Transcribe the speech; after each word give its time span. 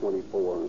24. 0.00 0.68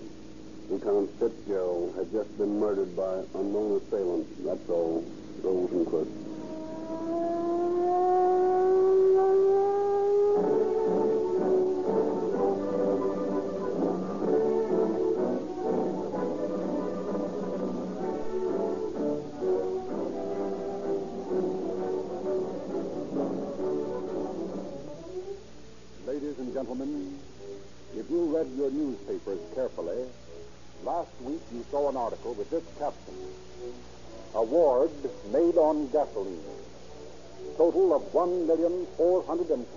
Lieutenant 0.70 1.20
Fitzgerald 1.20 1.96
has 1.96 2.08
just 2.12 2.38
been 2.38 2.60
murdered 2.60 2.96
by 2.96 3.24
unknown 3.36 3.82
assailants. 3.82 4.30
That's 4.44 4.70
all. 4.70 5.04
Rosenquist. 5.42 6.27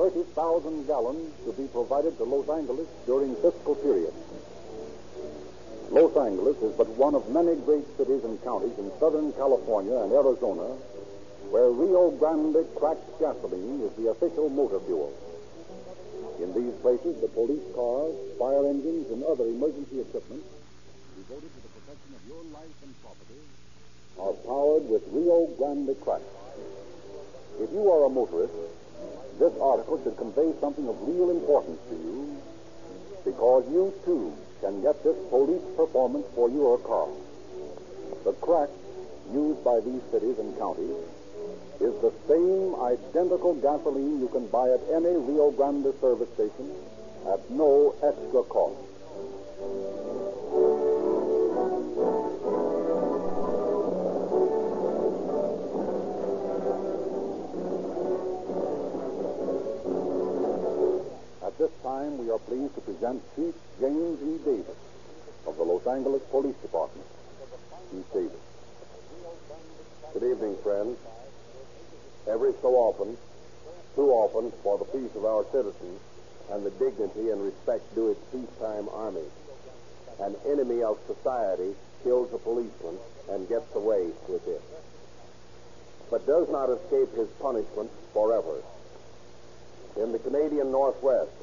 1,430,000 0.01 0.87
gallons 0.87 1.29
to 1.45 1.53
be 1.53 1.69
provided 1.69 2.17
to 2.17 2.25
Los 2.25 2.49
Angeles 2.49 2.89
during 3.05 3.37
fiscal 3.37 3.75
period. 3.75 4.15
Los 5.91 6.17
Angeles 6.17 6.57
is 6.63 6.73
but 6.73 6.89
one 6.97 7.15
of 7.15 7.29
many 7.29 7.55
great 7.69 7.85
cities 7.99 8.25
and 8.25 8.43
counties 8.43 8.73
in 8.79 8.91
Southern 8.99 9.31
California 9.35 9.93
and 10.01 10.11
Arizona 10.13 10.73
where 11.53 11.69
Rio 11.69 12.13
Grande 12.17 12.65
cracked 12.77 13.05
gasoline 13.21 13.83
is 13.85 13.93
the 14.01 14.09
official 14.09 14.49
motor 14.49 14.81
fuel. 14.89 15.13
In 16.41 16.55
these 16.57 16.73
places, 16.81 17.21
the 17.21 17.29
police 17.29 17.67
cars, 17.75 18.15
fire 18.39 18.65
engines, 18.73 19.11
and 19.11 19.21
other 19.25 19.45
emergency 19.45 20.01
equipment 20.01 20.41
devoted 21.29 21.51
to 21.53 21.61
the 21.61 21.73
protection 21.77 22.17
of 22.17 22.23
your 22.25 22.41
life 22.57 22.73
and 22.81 22.95
property 23.05 23.43
are 24.17 24.33
powered 24.49 24.89
with 24.89 25.05
Rio 25.13 25.45
Grande 25.59 25.93
crack. 26.01 26.23
If 27.61 27.69
you 27.73 27.85
are 27.93 28.07
a 28.07 28.09
motorist, 28.09 28.55
this 29.39 29.53
article 29.61 30.01
should 30.03 30.17
convey 30.17 30.53
something 30.61 30.89
of 30.89 30.97
real 31.09 31.31
importance 31.31 31.81
to 31.89 31.97
you 31.97 32.37
because 33.25 33.65
you, 33.71 33.93
too, 34.05 34.33
can 34.61 34.83
get 34.83 35.03
this 35.03 35.17
police 35.29 35.63
performance 35.77 36.27
for 36.35 36.51
your 36.51 36.79
car. 36.79 37.09
The 38.25 38.33
crack 38.35 38.69
used 39.33 39.65
by 39.65 39.81
these 39.81 40.03
cities 40.11 40.39
and 40.39 40.57
counties 40.59 40.97
is 41.81 41.95
the 42.03 42.13
same 42.29 42.75
identical 42.77 43.55
gasoline 43.55 44.21
you 44.21 44.29
can 44.29 44.47
buy 44.49 44.69
at 44.71 44.81
any 44.93 45.17
Rio 45.17 45.51
Grande 45.51 45.95
service 46.01 46.29
station 46.35 46.71
at 47.27 47.51
no 47.51 47.95
extra 48.03 48.43
cost. 48.45 48.77
Time, 61.91 62.19
we 62.19 62.31
are 62.31 62.39
pleased 62.39 62.75
to 62.77 62.81
present 62.83 63.21
Chief 63.35 63.55
James 63.81 64.23
E. 64.23 64.39
Davis 64.45 64.79
of 65.47 65.57
the 65.57 65.65
Los 65.65 65.85
Angeles 65.87 66.23
Police 66.31 66.55
Department. 66.63 67.07
Chief 67.91 68.07
Davis. 68.13 68.45
Good 70.13 70.23
evening, 70.23 70.57
friends. 70.63 70.99
Every 72.29 72.53
so 72.63 72.77
often, 72.77 73.17
too 73.97 74.09
often, 74.11 74.53
for 74.63 74.79
the 74.79 74.85
peace 74.85 75.15
of 75.17 75.25
our 75.25 75.45
citizens 75.51 75.99
and 76.53 76.65
the 76.65 76.71
dignity 76.71 77.31
and 77.31 77.43
respect 77.43 77.83
due 77.97 78.11
its 78.11 78.23
peacetime 78.31 78.89
army, 78.93 79.27
an 80.21 80.37
enemy 80.47 80.83
of 80.85 80.97
society 81.09 81.75
kills 82.05 82.33
a 82.33 82.39
policeman 82.39 82.99
and 83.31 83.49
gets 83.49 83.75
away 83.75 84.11
with 84.29 84.47
it, 84.47 84.63
but 86.09 86.25
does 86.25 86.49
not 86.51 86.71
escape 86.71 87.11
his 87.17 87.29
punishment 87.43 87.91
forever. 88.13 88.63
In 89.97 90.13
the 90.13 90.21
Canadian 90.21 90.71
Northwest, 90.71 91.40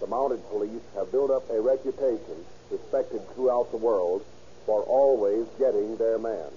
the 0.00 0.06
mounted 0.06 0.46
police 0.48 0.82
have 0.94 1.10
built 1.10 1.30
up 1.30 1.48
a 1.50 1.60
reputation 1.60 2.44
respected 2.70 3.20
throughout 3.34 3.70
the 3.70 3.76
world 3.76 4.24
for 4.66 4.82
always 4.82 5.46
getting 5.58 5.96
their 5.96 6.18
man. 6.18 6.50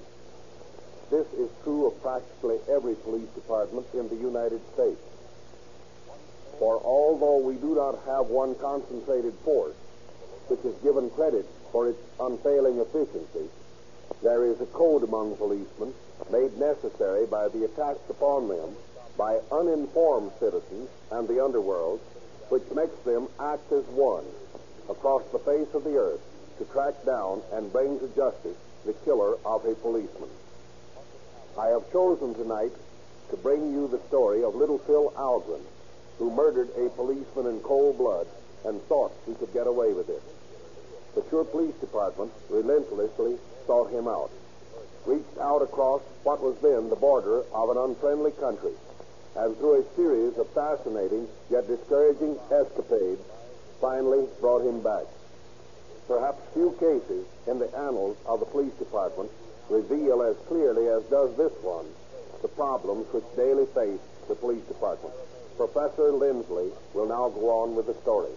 This 1.09 1.27
is 1.33 1.49
true 1.63 1.87
of 1.87 2.01
practically 2.01 2.59
every 2.69 2.95
police 2.95 3.29
department 3.29 3.85
in 3.93 4.07
the 4.09 4.15
United 4.15 4.61
States. 4.73 5.01
For 6.59 6.79
although 6.83 7.37
we 7.37 7.55
do 7.55 7.75
not 7.75 7.99
have 8.05 8.27
one 8.27 8.55
concentrated 8.55 9.33
force, 9.43 9.75
which 10.47 10.63
is 10.63 10.75
given 10.83 11.09
credit 11.09 11.45
for 11.71 11.89
its 11.89 11.99
unfailing 12.19 12.79
efficiency, 12.79 13.49
there 14.21 14.45
is 14.45 14.61
a 14.61 14.65
code 14.67 15.03
among 15.03 15.35
policemen 15.37 15.93
made 16.29 16.57
necessary 16.57 17.25
by 17.25 17.47
the 17.47 17.65
attacks 17.65 18.09
upon 18.09 18.47
them 18.47 18.75
by 19.17 19.39
uninformed 19.51 20.31
citizens 20.39 20.89
and 21.11 21.27
the 21.27 21.43
underworld, 21.43 21.99
which 22.51 22.69
makes 22.75 22.99
them 23.05 23.29
act 23.39 23.71
as 23.71 23.85
one 23.95 24.25
across 24.89 25.23
the 25.31 25.39
face 25.39 25.73
of 25.73 25.85
the 25.85 25.95
earth 25.95 26.19
to 26.57 26.65
track 26.65 26.93
down 27.05 27.41
and 27.53 27.71
bring 27.71 27.97
to 27.97 28.07
justice 28.09 28.57
the 28.85 28.91
killer 29.05 29.35
of 29.45 29.63
a 29.63 29.73
policeman. 29.75 30.29
I 31.57 31.67
have 31.67 31.89
chosen 31.93 32.35
tonight 32.35 32.73
to 33.29 33.37
bring 33.37 33.71
you 33.71 33.87
the 33.87 34.05
story 34.09 34.43
of 34.43 34.53
little 34.55 34.79
Phil 34.79 35.13
Alguin, 35.15 35.61
who 36.19 36.29
murdered 36.29 36.67
a 36.75 36.89
policeman 36.89 37.47
in 37.47 37.61
cold 37.61 37.97
blood 37.97 38.27
and 38.65 38.81
thought 38.83 39.13
he 39.25 39.33
could 39.33 39.53
get 39.53 39.65
away 39.65 39.93
with 39.93 40.09
it. 40.09 40.21
But 41.15 41.31
your 41.31 41.45
Police 41.45 41.75
Department 41.75 42.33
relentlessly 42.49 43.37
sought 43.65 43.91
him 43.91 44.09
out, 44.09 44.29
reached 45.05 45.37
out 45.39 45.61
across 45.61 46.01
what 46.23 46.41
was 46.41 46.57
then 46.61 46.89
the 46.89 46.97
border 46.97 47.43
of 47.53 47.69
an 47.69 47.77
unfriendly 47.77 48.31
country, 48.31 48.73
and 49.35 49.57
through 49.57 49.81
a 49.81 49.95
series 49.95 50.37
of 50.37 50.47
fascinating 50.53 51.27
yet 51.49 51.67
discouraging 51.67 52.37
escapades, 52.51 53.21
finally 53.79 54.27
brought 54.39 54.61
him 54.61 54.81
back. 54.81 55.05
Perhaps 56.07 56.41
few 56.53 56.71
cases 56.79 57.25
in 57.47 57.59
the 57.59 57.73
annals 57.77 58.17
of 58.25 58.39
the 58.39 58.45
police 58.45 58.73
department 58.73 59.31
reveal 59.69 60.21
as 60.21 60.35
clearly 60.47 60.87
as 60.87 61.03
does 61.03 61.35
this 61.37 61.53
one 61.63 61.85
the 62.41 62.47
problems 62.49 63.05
which 63.13 63.23
daily 63.35 63.65
face 63.67 63.99
the 64.27 64.35
police 64.35 64.63
department. 64.65 65.13
Professor 65.57 66.11
Lindsley 66.11 66.71
will 66.93 67.07
now 67.07 67.29
go 67.29 67.49
on 67.61 67.75
with 67.75 67.85
the 67.85 67.93
story. 68.01 68.31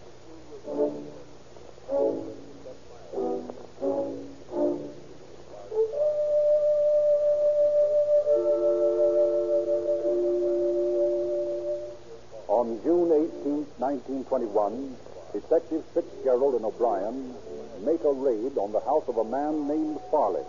On 12.65 12.81
June 12.81 13.13
18, 13.13 14.25
1921, 14.25 14.97
Detectives 15.37 15.85
Fitzgerald 15.93 16.57
and 16.57 16.65
O'Brien 16.65 17.37
make 17.85 18.01
a 18.09 18.13
raid 18.17 18.57
on 18.57 18.73
the 18.73 18.81
house 18.81 19.05
of 19.05 19.21
a 19.21 19.29
man 19.29 19.69
named 19.69 20.01
Farley 20.11 20.41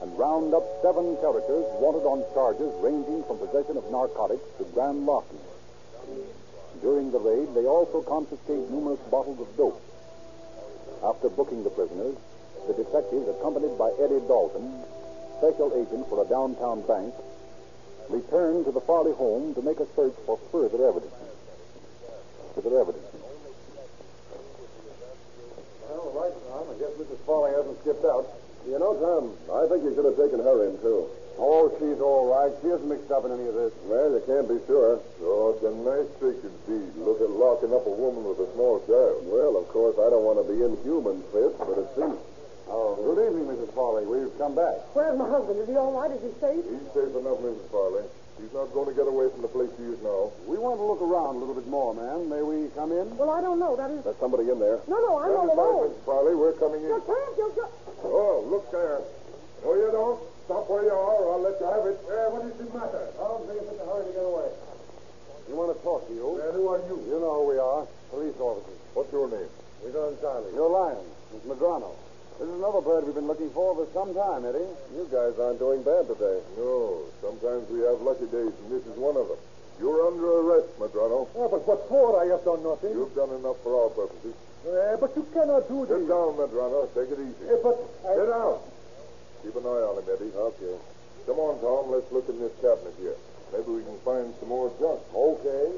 and 0.00 0.16
round 0.16 0.54
up 0.56 0.64
seven 0.80 1.20
characters 1.20 1.68
wanted 1.76 2.08
on 2.08 2.24
charges 2.32 2.72
ranging 2.80 3.20
from 3.28 3.36
possession 3.36 3.76
of 3.76 3.84
narcotics 3.92 4.48
to 4.56 4.64
grand 4.72 5.04
larceny. 5.04 5.44
During 6.80 7.12
the 7.12 7.20
raid, 7.20 7.52
they 7.52 7.68
also 7.68 8.00
confiscate 8.00 8.72
numerous 8.72 9.00
bottles 9.12 9.44
of 9.44 9.56
dope. 9.60 9.76
After 11.04 11.28
booking 11.28 11.64
the 11.64 11.76
prisoners, 11.76 12.16
the 12.64 12.72
detectives, 12.72 13.28
accompanied 13.28 13.76
by 13.76 13.92
Eddie 14.00 14.24
Dalton, 14.24 14.72
special 15.36 15.68
agent 15.76 16.08
for 16.08 16.24
a 16.24 16.28
downtown 16.32 16.80
bank, 16.88 17.12
return 18.10 18.64
to 18.64 18.72
the 18.72 18.80
Farley 18.80 19.12
home 19.12 19.54
to 19.54 19.62
make 19.62 19.80
a 19.80 19.86
search 19.94 20.14
for 20.26 20.38
further 20.50 20.84
evidence. 20.86 21.14
Further 22.54 22.80
evidence. 22.80 23.06
Well, 25.88 26.12
right, 26.14 26.34
Tom. 26.50 26.66
I 26.70 26.74
guess 26.78 26.92
Mrs. 26.98 27.18
Farley 27.24 27.52
hasn't 27.54 27.80
skipped 27.80 28.04
out. 28.04 28.26
You 28.66 28.78
know, 28.78 28.92
Tom, 28.98 29.32
I 29.48 29.66
think 29.68 29.84
you 29.84 29.94
should 29.94 30.04
have 30.04 30.18
taken 30.18 30.40
her 30.40 30.68
in, 30.68 30.76
too. 30.82 31.08
Oh, 31.40 31.72
she's 31.80 31.96
all 32.04 32.28
right. 32.28 32.52
She 32.60 32.68
isn't 32.68 32.84
mixed 32.84 33.10
up 33.10 33.24
in 33.24 33.32
any 33.32 33.48
of 33.48 33.54
this. 33.54 33.72
Well, 33.88 34.12
you 34.12 34.20
can't 34.28 34.44
be 34.44 34.60
sure. 34.66 35.00
Oh, 35.24 35.56
it's 35.56 35.64
a 35.64 35.72
nice 35.72 36.10
trick 36.20 36.36
indeed. 36.44 36.92
Look 37.00 37.24
at 37.24 37.30
locking 37.32 37.72
up 37.72 37.86
a 37.86 37.94
woman 37.96 38.28
with 38.28 38.44
a 38.44 38.52
small 38.52 38.84
child. 38.84 39.24
Well, 39.24 39.56
of 39.56 39.64
course, 39.72 39.96
I 39.96 40.12
don't 40.12 40.20
want 40.20 40.36
to 40.36 40.46
be 40.52 40.60
inhuman, 40.60 41.24
Fitz, 41.32 41.56
but 41.56 41.80
it 41.80 41.88
seems. 41.96 42.20
Oh, 42.70 42.94
good 43.02 43.18
evening, 43.26 43.50
Mrs. 43.50 43.74
Farley. 43.74 44.06
We've 44.06 44.30
come 44.38 44.54
back. 44.54 44.78
Where's 44.94 45.18
my 45.18 45.26
husband? 45.28 45.58
Is 45.58 45.66
he 45.68 45.74
all 45.74 45.90
right? 45.90 46.10
Is 46.10 46.22
he 46.22 46.30
safe? 46.38 46.62
He's 46.62 46.86
safe 46.94 47.10
enough, 47.18 47.42
Mrs. 47.42 47.66
Farley. 47.74 48.06
He's 48.38 48.54
not 48.54 48.70
going 48.72 48.88
to 48.88 48.94
get 48.96 49.04
away 49.10 49.26
from 49.34 49.42
the 49.42 49.50
place 49.52 49.68
he 49.76 49.84
is 49.90 49.98
now. 50.00 50.30
We 50.46 50.56
want 50.56 50.78
to 50.80 50.86
look 50.86 51.02
around 51.02 51.36
a 51.36 51.38
little 51.42 51.58
bit 51.58 51.66
more, 51.66 51.92
ma'am. 51.92 52.30
May 52.30 52.40
we 52.40 52.70
come 52.78 52.94
in? 52.94 53.10
Well, 53.18 53.28
I 53.28 53.42
don't 53.42 53.58
know. 53.58 53.74
That 53.76 53.90
is. 53.90 54.00
There's 54.06 54.16
somebody 54.22 54.48
in 54.48 54.62
there. 54.62 54.78
No, 54.88 54.96
no, 55.02 55.18
I'm 55.18 55.34
all 55.34 55.50
Stand 55.50 55.58
alone. 55.60 55.88
Mrs. 55.92 56.04
Farley. 56.06 56.34
We're 56.38 56.56
coming 56.56 56.80
in. 56.80 56.88
You 56.88 57.02
in. 57.02 57.04
can't. 57.04 57.32
You 57.36 57.46
just. 57.58 57.74
Oh, 58.06 58.46
look 58.48 58.64
there. 58.70 59.02
No, 59.66 59.74
you 59.74 59.90
don't. 59.92 60.18
Stop 60.46 60.70
where 60.70 60.82
you 60.86 60.94
are, 60.94 61.16
or 61.20 61.26
I'll 61.36 61.42
let 61.44 61.58
you 61.60 61.66
have 61.68 61.84
it. 61.90 61.98
Uh, 62.06 62.30
what 62.32 62.42
does 62.46 62.54
it 62.58 62.70
matter? 62.74 63.02
Tom's 63.18 63.50
in 63.50 63.60
such 63.66 63.82
a 63.82 63.86
hurry 63.86 64.06
to 64.08 64.12
get 64.14 64.24
away. 64.24 64.50
You 65.50 65.54
want 65.58 65.74
to 65.74 65.78
talk 65.82 66.06
to 66.08 66.14
you? 66.14 66.38
And 66.42 66.54
who 66.54 66.70
are 66.70 66.80
you? 66.86 66.96
You 67.06 67.18
know 67.18 67.34
who 67.42 67.46
we 67.50 67.58
are. 67.58 67.82
Police 68.14 68.38
officers. 68.40 68.78
What's 68.94 69.10
your 69.12 69.26
name? 69.28 69.50
We're 69.84 69.90
Gonzalez. 69.92 70.54
You're 70.54 70.70
lying. 70.70 71.02
It's 71.34 71.44
Madrano. 71.46 71.92
This 72.40 72.48
is 72.48 72.56
another 72.56 72.80
bird 72.80 73.04
we've 73.04 73.12
been 73.12 73.28
looking 73.28 73.52
for 73.52 73.76
for 73.76 73.84
some 73.92 74.16
time, 74.16 74.48
Eddie. 74.48 74.64
You 74.96 75.04
guys 75.12 75.36
aren't 75.36 75.60
doing 75.60 75.84
bad 75.84 76.08
today. 76.08 76.40
No, 76.56 77.04
sometimes 77.20 77.68
we 77.68 77.84
have 77.84 78.00
lucky 78.00 78.24
days, 78.32 78.56
and 78.64 78.72
this 78.72 78.80
is 78.88 78.96
one 78.96 79.12
of 79.20 79.28
them. 79.28 79.36
You're 79.76 80.08
under 80.08 80.40
arrest, 80.40 80.72
Madrano. 80.80 81.28
Yeah, 81.36 81.52
but 81.52 81.68
what 81.68 81.84
for? 81.92 82.16
I 82.16 82.32
have 82.32 82.40
done 82.40 82.64
nothing. 82.64 82.96
You've 82.96 83.12
done 83.12 83.28
enough 83.36 83.60
for 83.60 83.76
our 83.76 83.92
purposes. 83.92 84.32
Uh, 84.64 84.96
but 84.96 85.12
you 85.20 85.28
cannot 85.36 85.68
do 85.68 85.84
this. 85.84 86.00
Sit 86.00 86.08
down, 86.08 86.40
Madrano. 86.40 86.88
Take 86.96 87.12
it 87.12 87.20
easy. 87.20 87.44
Uh, 87.44 87.60
but 87.60 87.76
I... 88.08 88.16
Sit 88.16 88.28
down. 88.32 88.56
Keep 89.44 89.54
an 89.60 89.64
eye 89.68 89.84
on 89.84 89.94
him, 90.00 90.08
Eddie. 90.08 90.32
Okay. 90.32 90.76
Come 91.28 91.44
on, 91.44 91.60
Tom. 91.60 91.92
Let's 91.92 92.08
look 92.08 92.24
in 92.32 92.40
this 92.40 92.56
cabinet 92.64 92.96
here. 93.04 93.20
Maybe 93.52 93.68
we 93.68 93.84
can 93.84 94.00
find 94.00 94.32
some 94.40 94.48
more 94.48 94.72
junk. 94.80 95.04
Okay. 95.12 95.76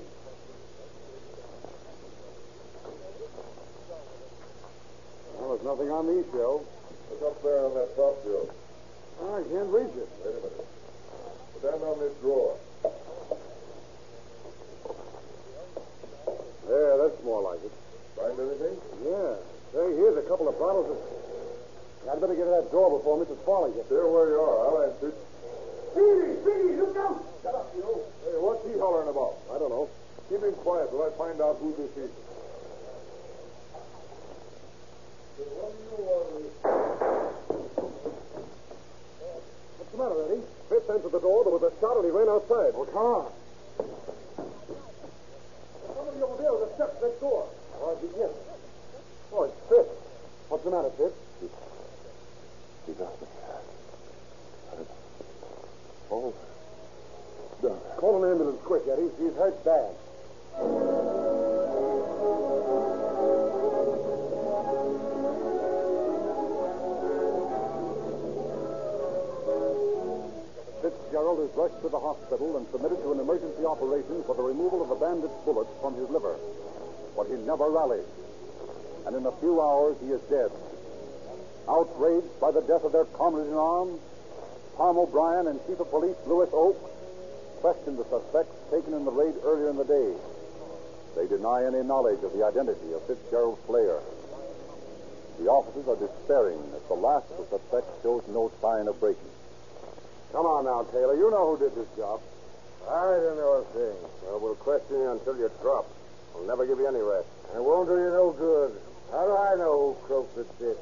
Well, 5.43 5.59
there's 5.59 5.67
nothing 5.67 5.91
on 5.91 6.07
these 6.07 6.23
shelves. 6.31 6.71
Look 7.11 7.35
up 7.35 7.43
there 7.43 7.67
on 7.67 7.75
that 7.75 7.91
top 7.99 8.15
shelf. 8.23 8.47
Oh, 9.19 9.35
I 9.35 9.43
can't 9.43 9.75
reach 9.75 9.91
it. 9.99 10.07
Wait 10.23 10.39
a 10.39 10.39
minute. 10.39 10.67
Put 11.51 11.63
that 11.67 11.83
on 11.83 11.99
this 11.99 12.15
drawer. 12.23 12.55
There, 16.71 16.95
that's 16.95 17.19
more 17.27 17.43
like 17.43 17.59
it. 17.59 17.75
Find 18.15 18.39
anything? 18.39 18.79
Yeah. 19.03 19.35
Say, 19.75 19.91
here's 19.99 20.15
a 20.15 20.23
couple 20.31 20.47
of 20.47 20.55
bottles 20.63 20.95
of... 20.95 20.99
I'd 22.07 22.23
better 22.23 22.39
get 22.39 22.47
to 22.47 22.55
that 22.63 22.71
door 22.71 22.95
before 23.03 23.19
Mrs. 23.19 23.43
Farley 23.43 23.75
gets 23.75 23.91
there. 23.91 24.07
where 24.07 24.31
you 24.31 24.39
are. 24.39 24.59
I'll 24.63 24.95
answer. 24.95 25.11
Speedy! 25.91 26.39
Speedy! 26.39 26.79
Look 26.79 26.95
out! 27.03 27.19
Shut 27.43 27.55
up, 27.59 27.67
you. 27.75 27.83
Hey, 28.31 28.39
what's 28.39 28.63
he 28.63 28.79
hollering 28.79 29.11
about? 29.11 29.43
I 29.51 29.59
don't 29.59 29.75
know. 29.75 29.91
Keep 30.31 30.47
him 30.47 30.55
quiet 30.63 30.95
till 30.95 31.03
I 31.03 31.11
find 31.19 31.43
out 31.43 31.59
who 31.59 31.75
this 31.75 31.91
is. 31.99 32.15
What's 39.79 39.91
the 39.91 39.97
matter, 39.99 40.25
Eddie? 40.25 40.43
Fitz 40.69 40.91
entered 40.91 41.13
the 41.13 41.21
door. 41.21 41.45
There 41.45 41.53
was 41.53 41.63
a 41.63 41.73
shot, 41.81 41.97
and 41.97 42.05
he 42.05 42.11
ran 42.11 42.29
outside. 42.29 42.75
Well, 42.75 42.87
come 42.87 43.07
on. 43.07 43.33
Somebody 45.97 46.23
over 46.23 46.37
there 46.43 46.53
with 46.53 46.69
the 46.69 46.75
steps 46.75 47.01
next 47.03 47.21
door. 47.21 47.49
Oh, 47.81 47.97
he 48.01 48.09
yes. 48.19 48.31
Oh, 49.33 49.45
it's 49.45 49.57
Fitz. 49.69 49.89
What's 50.49 50.65
the 50.65 50.71
matter, 50.71 50.91
Fitz? 50.99 51.17
He 52.87 52.93
got 52.93 53.21
me. 53.21 53.27
Oh. 56.11 56.35
Done. 57.63 57.79
Call 57.97 58.23
an 58.23 58.31
ambulance 58.31 58.61
quick, 58.65 58.83
Eddie. 58.91 59.09
He's 59.19 59.35
hurt 59.35 59.65
bad. 59.65 59.95
Fitzgerald 71.13 71.45
is 71.45 71.55
rushed 71.55 71.77
to 71.83 71.91
the 71.91 72.01
hospital 72.01 72.57
and 72.57 72.65
submitted 72.73 72.97
to 73.05 73.13
an 73.13 73.21
emergency 73.21 73.67
operation 73.69 74.25
for 74.25 74.35
the 74.35 74.41
removal 74.41 74.81
of 74.81 74.89
the 74.89 74.97
bandit's 74.97 75.37
bullets 75.45 75.69
from 75.83 75.93
his 75.93 76.09
liver. 76.09 76.41
But 77.15 77.29
he 77.29 77.37
never 77.45 77.69
rallies. 77.69 78.09
And 79.05 79.17
in 79.17 79.27
a 79.27 79.37
few 79.37 79.61
hours, 79.61 80.01
he 80.01 80.09
is 80.09 80.23
dead. 80.33 80.49
Outraged 81.69 82.33
by 82.41 82.51
the 82.51 82.65
death 82.65 82.89
of 82.89 82.97
their 82.97 83.05
comrade 83.13 83.45
in 83.45 83.53
arms, 83.53 84.01
Tom 84.79 84.97
O'Brien 84.97 85.49
and 85.49 85.61
Chief 85.69 85.81
of 85.81 85.91
Police 85.91 86.17
Louis 86.25 86.49
Oak 86.49 86.81
questioned 87.61 87.99
the 87.99 88.09
suspects 88.09 88.57
taken 88.73 88.95
in 88.95 89.05
the 89.05 89.13
raid 89.13 89.35
earlier 89.45 89.69
in 89.69 89.77
the 89.77 89.85
day. 89.85 90.17
They 91.13 91.29
deny 91.29 91.69
any 91.69 91.85
knowledge 91.85 92.25
of 92.25 92.33
the 92.33 92.41
identity 92.41 92.89
of 92.97 93.05
Fitzgerald's 93.05 93.61
slayer. 93.69 94.01
The 95.37 95.53
officers 95.53 95.85
are 95.93 96.01
despairing 96.01 96.65
as 96.73 96.81
the 96.89 96.97
last 96.97 97.29
of 97.37 97.51
the 97.51 97.59
suspects 97.61 98.01
shows 98.01 98.25
no 98.33 98.51
sign 98.63 98.89
of 98.89 98.99
breaking. 98.99 99.32
Come 100.33 100.49
on 100.49 100.65
now, 100.65 100.89
Taylor. 100.89 101.13
You 101.13 101.29
know 101.29 101.53
who 101.53 101.61
did 101.61 101.77
this 101.77 101.89
job. 101.93 102.21
I 102.89 103.21
don't 103.21 103.37
know 103.37 103.61
a 103.61 103.65
thing. 103.77 103.97
Well, 104.25 104.41
we'll 104.41 104.57
question 104.57 104.97
you 104.97 105.13
until 105.13 105.37
you 105.37 105.53
drop. 105.61 105.85
We'll 106.33 106.49
never 106.49 106.65
give 106.65 106.81
you 106.81 106.89
any 106.89 107.05
rest. 107.05 107.29
It 107.53 107.61
won't 107.61 107.85
do 107.85 108.01
you 108.01 108.09
no 108.09 108.33
good. 108.33 108.73
How 109.13 109.29
do 109.29 109.37
I 109.37 109.55
know 109.61 109.93
who 109.93 110.07
croaked 110.09 110.41
at 110.41 110.49
this? 110.59 110.81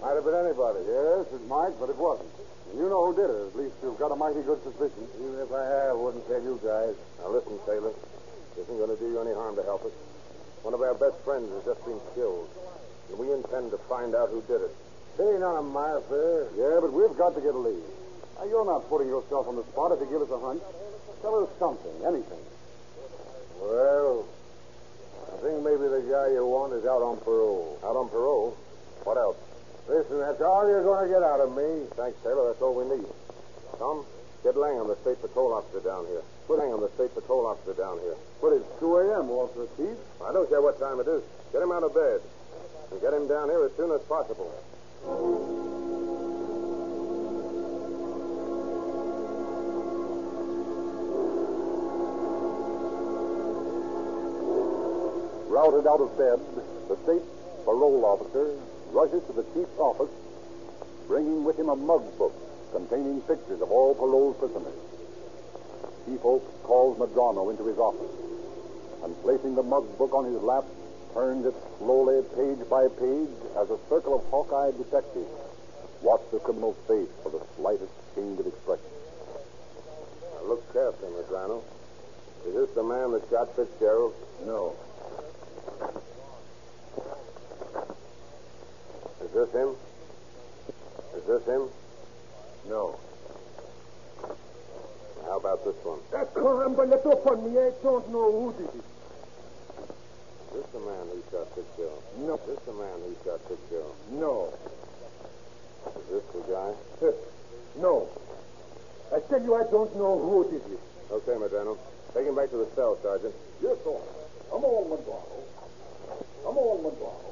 Might 0.00 0.16
have 0.16 0.24
been 0.24 0.34
anybody. 0.34 0.80
Yes, 0.88 1.28
it 1.28 1.44
might, 1.44 1.76
but 1.76 1.92
it 1.92 2.00
wasn't. 2.00 2.32
And 2.72 2.80
you 2.80 2.88
know 2.88 3.12
who 3.12 3.14
did 3.14 3.28
it. 3.28 3.52
At 3.52 3.56
least 3.60 3.76
you've 3.84 4.00
got 4.00 4.10
a 4.10 4.16
mighty 4.16 4.40
good 4.40 4.64
suspicion. 4.64 5.04
Even 5.20 5.44
if 5.44 5.52
I 5.52 5.60
have, 5.60 5.92
I 5.92 6.00
wouldn't 6.00 6.24
tell 6.24 6.40
you 6.40 6.56
guys. 6.64 6.96
Now, 7.20 7.36
listen, 7.36 7.60
Taylor. 7.68 7.92
This 8.56 8.64
isn't 8.64 8.80
going 8.80 8.90
to 8.90 8.96
do 8.96 9.12
you 9.12 9.20
any 9.20 9.36
harm 9.36 9.60
to 9.60 9.64
help 9.68 9.84
us. 9.84 9.92
One 10.64 10.72
of 10.72 10.80
our 10.80 10.96
best 10.96 11.20
friends 11.20 11.52
has 11.52 11.68
just 11.68 11.84
been 11.84 12.00
killed. 12.16 12.48
And 13.12 13.20
we 13.20 13.28
intend 13.28 13.76
to 13.76 13.78
find 13.92 14.16
out 14.16 14.32
who 14.32 14.40
did 14.48 14.64
it. 14.64 14.72
It 15.20 15.36
ain't 15.36 15.44
none 15.44 15.60
of 15.60 15.68
my 15.68 16.00
affair. 16.00 16.48
Yeah, 16.56 16.80
but 16.80 16.96
we've 16.96 17.12
got 17.16 17.36
to 17.36 17.44
get 17.44 17.52
a 17.52 17.60
lead. 17.60 17.84
Now, 18.38 18.44
you're 18.44 18.66
not 18.66 18.88
putting 18.88 19.08
yourself 19.08 19.48
on 19.48 19.56
the 19.56 19.64
spot 19.64 19.92
if 19.92 20.00
you 20.00 20.06
give 20.06 20.22
us 20.22 20.30
a 20.30 20.38
hunch. 20.38 20.62
Tell 21.22 21.42
us 21.42 21.48
something, 21.58 21.92
anything. 22.04 22.44
Well, 23.60 24.28
I 25.32 25.36
think 25.40 25.64
maybe 25.64 25.88
the 25.88 26.04
guy 26.04 26.36
you 26.36 26.44
want 26.44 26.72
is 26.74 26.84
out 26.84 27.00
on 27.00 27.16
parole. 27.24 27.80
Out 27.82 27.96
on 27.96 28.08
parole? 28.08 28.56
What 29.04 29.16
else? 29.16 29.36
Listen, 29.88 30.18
that's 30.20 30.40
all 30.42 30.68
you're 30.68 30.82
going 30.82 31.08
to 31.08 31.12
get 31.14 31.22
out 31.22 31.40
of 31.40 31.56
me. 31.56 31.86
Thanks, 31.96 32.18
Taylor. 32.22 32.52
That's 32.52 32.60
all 32.60 32.74
we 32.74 32.84
need. 32.84 33.08
Tom, 33.78 34.04
get 34.42 34.56
Langham, 34.56 34.88
the 34.88 34.96
state 35.00 35.20
patrol 35.22 35.54
officer 35.54 35.80
down 35.80 36.06
here. 36.06 36.22
Put 36.46 36.58
Langham, 36.58 36.80
the 36.80 36.90
state 36.94 37.14
patrol 37.14 37.46
officer 37.46 37.72
down 37.72 37.98
here. 38.00 38.16
But 38.42 38.52
it's 38.52 38.66
2 38.80 38.96
a.m., 38.98 39.28
Walter, 39.28 39.66
Chief. 39.76 39.96
I 40.20 40.32
don't 40.32 40.48
care 40.48 40.60
what 40.60 40.78
time 40.78 41.00
it 41.00 41.08
is. 41.08 41.22
Get 41.52 41.62
him 41.62 41.72
out 41.72 41.82
of 41.82 41.94
bed. 41.94 42.20
And 42.90 43.00
get 43.00 43.14
him 43.14 43.28
down 43.28 43.48
here 43.48 43.64
as 43.64 43.72
soon 43.76 43.90
as 43.92 44.02
possible. 44.04 44.52
Routed 55.56 55.86
out 55.86 56.02
of 56.02 56.12
bed, 56.18 56.36
the 56.86 57.00
state 57.04 57.24
parole 57.64 58.04
officer 58.04 58.60
rushes 58.92 59.24
to 59.24 59.32
the 59.32 59.42
chief's 59.54 59.78
office, 59.78 60.12
bringing 61.08 61.44
with 61.44 61.58
him 61.58 61.70
a 61.70 61.74
mug 61.74 62.04
book 62.18 62.34
containing 62.72 63.22
pictures 63.22 63.62
of 63.62 63.72
all 63.72 63.94
parole 63.94 64.34
prisoners. 64.34 64.76
Chief 66.04 66.20
Oak 66.22 66.44
calls 66.62 66.98
Madrano 66.98 67.48
into 67.48 67.64
his 67.64 67.78
office 67.78 68.12
and, 69.02 69.16
placing 69.22 69.54
the 69.54 69.62
mug 69.62 69.88
book 69.96 70.12
on 70.12 70.26
his 70.26 70.42
lap, 70.42 70.64
turns 71.14 71.46
it 71.46 71.54
slowly, 71.78 72.20
page 72.36 72.68
by 72.68 72.88
page, 73.00 73.32
as 73.56 73.70
a 73.70 73.78
circle 73.88 74.20
of 74.20 74.28
hawk-eyed 74.28 74.76
detectives 74.76 75.32
watch 76.02 76.20
the 76.32 76.38
criminal's 76.38 76.76
face 76.86 77.08
for 77.22 77.30
the 77.30 77.40
slightest 77.56 77.96
change 78.14 78.38
of 78.38 78.46
expression. 78.46 78.92
Now, 80.20 80.48
look 80.52 80.70
carefully, 80.74 81.12
Madrano. 81.16 81.62
Is 82.44 82.52
this 82.52 82.70
the 82.76 82.82
man 82.82 83.12
that 83.12 83.24
shot 83.30 83.56
Fitzgerald? 83.56 84.12
No. 84.44 84.76
Is 89.24 89.32
this 89.32 89.52
him? 89.52 89.76
Is 91.16 91.24
this 91.26 91.44
him? 91.46 91.68
No. 92.68 92.98
How 95.24 95.38
about 95.38 95.64
this 95.64 95.74
one? 95.82 95.98
Caramba, 96.10 96.88
let 96.88 97.04
up 97.06 97.26
on 97.26 97.44
me. 97.44 97.58
I 97.58 97.70
don't 97.82 98.08
know 98.10 98.30
who 98.30 98.52
did 98.56 98.70
it. 98.74 98.84
Is 100.46 100.62
this 100.62 100.66
the 100.72 100.80
man 100.80 101.04
who 101.10 101.22
shot 101.30 101.48
Fitzgerald? 101.54 102.02
No. 102.18 102.34
Is 102.34 102.40
this 102.46 102.60
the 102.64 102.72
man 102.72 102.98
who 103.02 103.16
shot 103.24 103.40
Fitzgerald? 103.48 103.96
No. 104.12 104.54
Is 105.86 106.06
this 106.10 106.24
the 106.32 106.40
guy? 106.52 106.72
Uh, 107.06 107.12
no. 107.82 108.08
I 109.12 109.20
tell 109.28 109.42
you, 109.42 109.54
I 109.54 109.64
don't 109.70 109.94
know 109.96 110.18
who 110.18 110.50
did 110.50 110.62
it. 110.72 110.80
Okay, 111.10 111.32
Madrano. 111.32 111.76
Take 112.14 112.26
him 112.26 112.34
back 112.34 112.50
to 112.50 112.56
the 112.58 112.68
cell, 112.74 112.98
Sergeant. 113.02 113.34
Yes, 113.62 113.76
sir. 113.84 113.98
Come 114.50 114.64
on, 114.64 114.90
Madrano. 114.90 115.45
Come 116.66 116.82
on, 116.82 116.90
Madrano. 116.90 117.30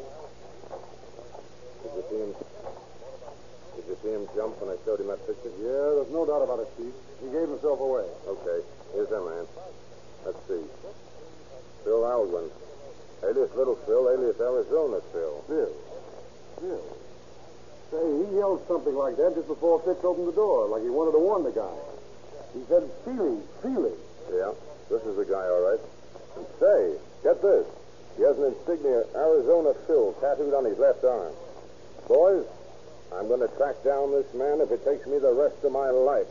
Did 1.82 1.90
you 1.90 2.04
see 2.06 2.20
him? 2.22 2.32
Did 3.74 3.84
you 3.90 3.96
see 3.98 4.12
him 4.14 4.28
jump 4.30 4.62
when 4.62 4.70
I 4.70 4.78
showed 4.86 5.02
him 5.02 5.10
that 5.10 5.26
picture? 5.26 5.50
Yeah, 5.58 5.98
there's 5.98 6.14
no 6.14 6.22
doubt 6.22 6.46
about 6.46 6.62
it, 6.62 6.70
Chief. 6.78 6.94
He 7.18 7.26
gave 7.34 7.50
himself 7.50 7.82
away. 7.82 8.06
Okay. 8.30 8.62
Here's 8.94 9.10
that 9.10 9.26
man. 9.26 9.42
Let's 10.22 10.38
see. 10.46 10.62
Phil 11.82 12.06
Alguin. 12.06 12.46
Alias 13.26 13.50
Little 13.58 13.74
Phil, 13.82 14.06
alias 14.14 14.38
Arizona 14.38 15.02
Phil. 15.10 15.42
Phil. 15.50 15.74
Phil. 16.62 16.84
Say, 17.90 18.06
he 18.06 18.38
yelled 18.38 18.62
something 18.70 18.94
like 18.94 19.18
that 19.18 19.34
just 19.34 19.50
before 19.50 19.82
Fitz 19.82 19.98
opened 20.06 20.30
the 20.30 20.38
door, 20.38 20.70
like 20.70 20.86
he 20.86 20.94
wanted 20.94 21.10
to 21.10 21.18
warn 21.18 21.42
the 21.42 21.50
guy. 21.50 21.74
He 22.54 22.62
said, 22.70 22.86
Feely, 23.02 23.42
Feely. 23.66 23.98
Yeah, 24.30 24.54
this 24.86 25.02
is 25.02 25.18
the 25.18 25.26
guy, 25.26 25.42
all 25.42 25.74
right. 25.74 25.82
And 26.38 26.46
say, 26.62 26.78
get 27.26 27.42
this. 27.42 27.66
He 28.16 28.22
has 28.22 28.38
an 28.38 28.54
insignia, 28.54 29.04
Arizona 29.14 29.74
Phil, 29.86 30.12
tattooed 30.20 30.54
on 30.54 30.64
his 30.64 30.78
left 30.78 31.02
arm. 31.04 31.32
Boys, 32.06 32.46
I'm 33.12 33.28
going 33.28 33.40
to 33.40 33.48
track 33.56 33.82
down 33.84 34.12
this 34.12 34.32
man 34.34 34.60
if 34.60 34.70
it 34.70 34.84
takes 34.84 35.06
me 35.06 35.18
the 35.18 35.32
rest 35.32 35.64
of 35.64 35.72
my 35.72 35.90
life. 35.90 36.26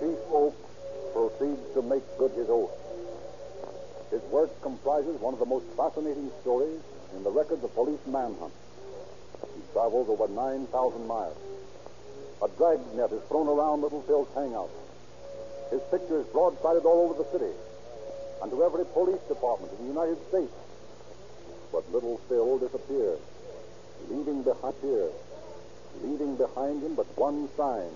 Chief 0.00 0.18
Oak 0.32 0.54
proceeds 1.12 1.74
to 1.74 1.82
make 1.82 2.02
good 2.18 2.32
his 2.32 2.48
oath. 2.50 2.70
His 4.10 4.22
work 4.30 4.50
comprises 4.62 5.18
one 5.20 5.32
of 5.32 5.40
the 5.40 5.46
most 5.46 5.64
fascinating 5.76 6.30
stories 6.42 6.80
in 7.16 7.24
the 7.24 7.30
records 7.30 7.64
of 7.64 7.74
police 7.74 8.04
manhunt. 8.06 8.52
Travels 9.74 10.08
over 10.08 10.28
9,000 10.32 11.06
miles. 11.06 11.36
A 12.40 12.48
dragnet 12.56 13.12
is 13.12 13.22
thrown 13.28 13.48
around 13.48 13.82
Little 13.82 14.02
Phil's 14.02 14.32
hangout. 14.34 14.70
His 15.70 15.82
picture 15.90 16.20
is 16.20 16.26
broadsided 16.26 16.84
all 16.86 17.10
over 17.10 17.20
the 17.20 17.28
city 17.36 17.52
and 18.40 18.50
to 18.52 18.62
every 18.62 18.84
police 18.86 19.20
department 19.26 19.72
in 19.78 19.86
the 19.86 19.92
United 19.92 20.18
States. 20.28 20.52
But 21.72 21.90
Little 21.92 22.18
Phil 22.28 22.58
disappears, 22.58 23.18
leaving 24.08 24.42
behind 24.42 24.74
here, 24.80 25.10
leaving 26.02 26.36
behind 26.36 26.82
him 26.82 26.94
but 26.94 27.06
one 27.18 27.48
sign 27.56 27.90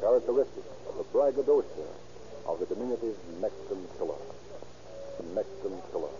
characteristic 0.00 0.64
of 0.88 0.96
the 0.98 1.04
braggadocio 1.04 1.86
of 2.46 2.60
the 2.60 2.66
diminutive 2.66 3.16
Mexican 3.40 3.88
killer. 3.98 4.14
The 5.18 5.24
Mexican 5.34 5.80
killer. 5.90 6.10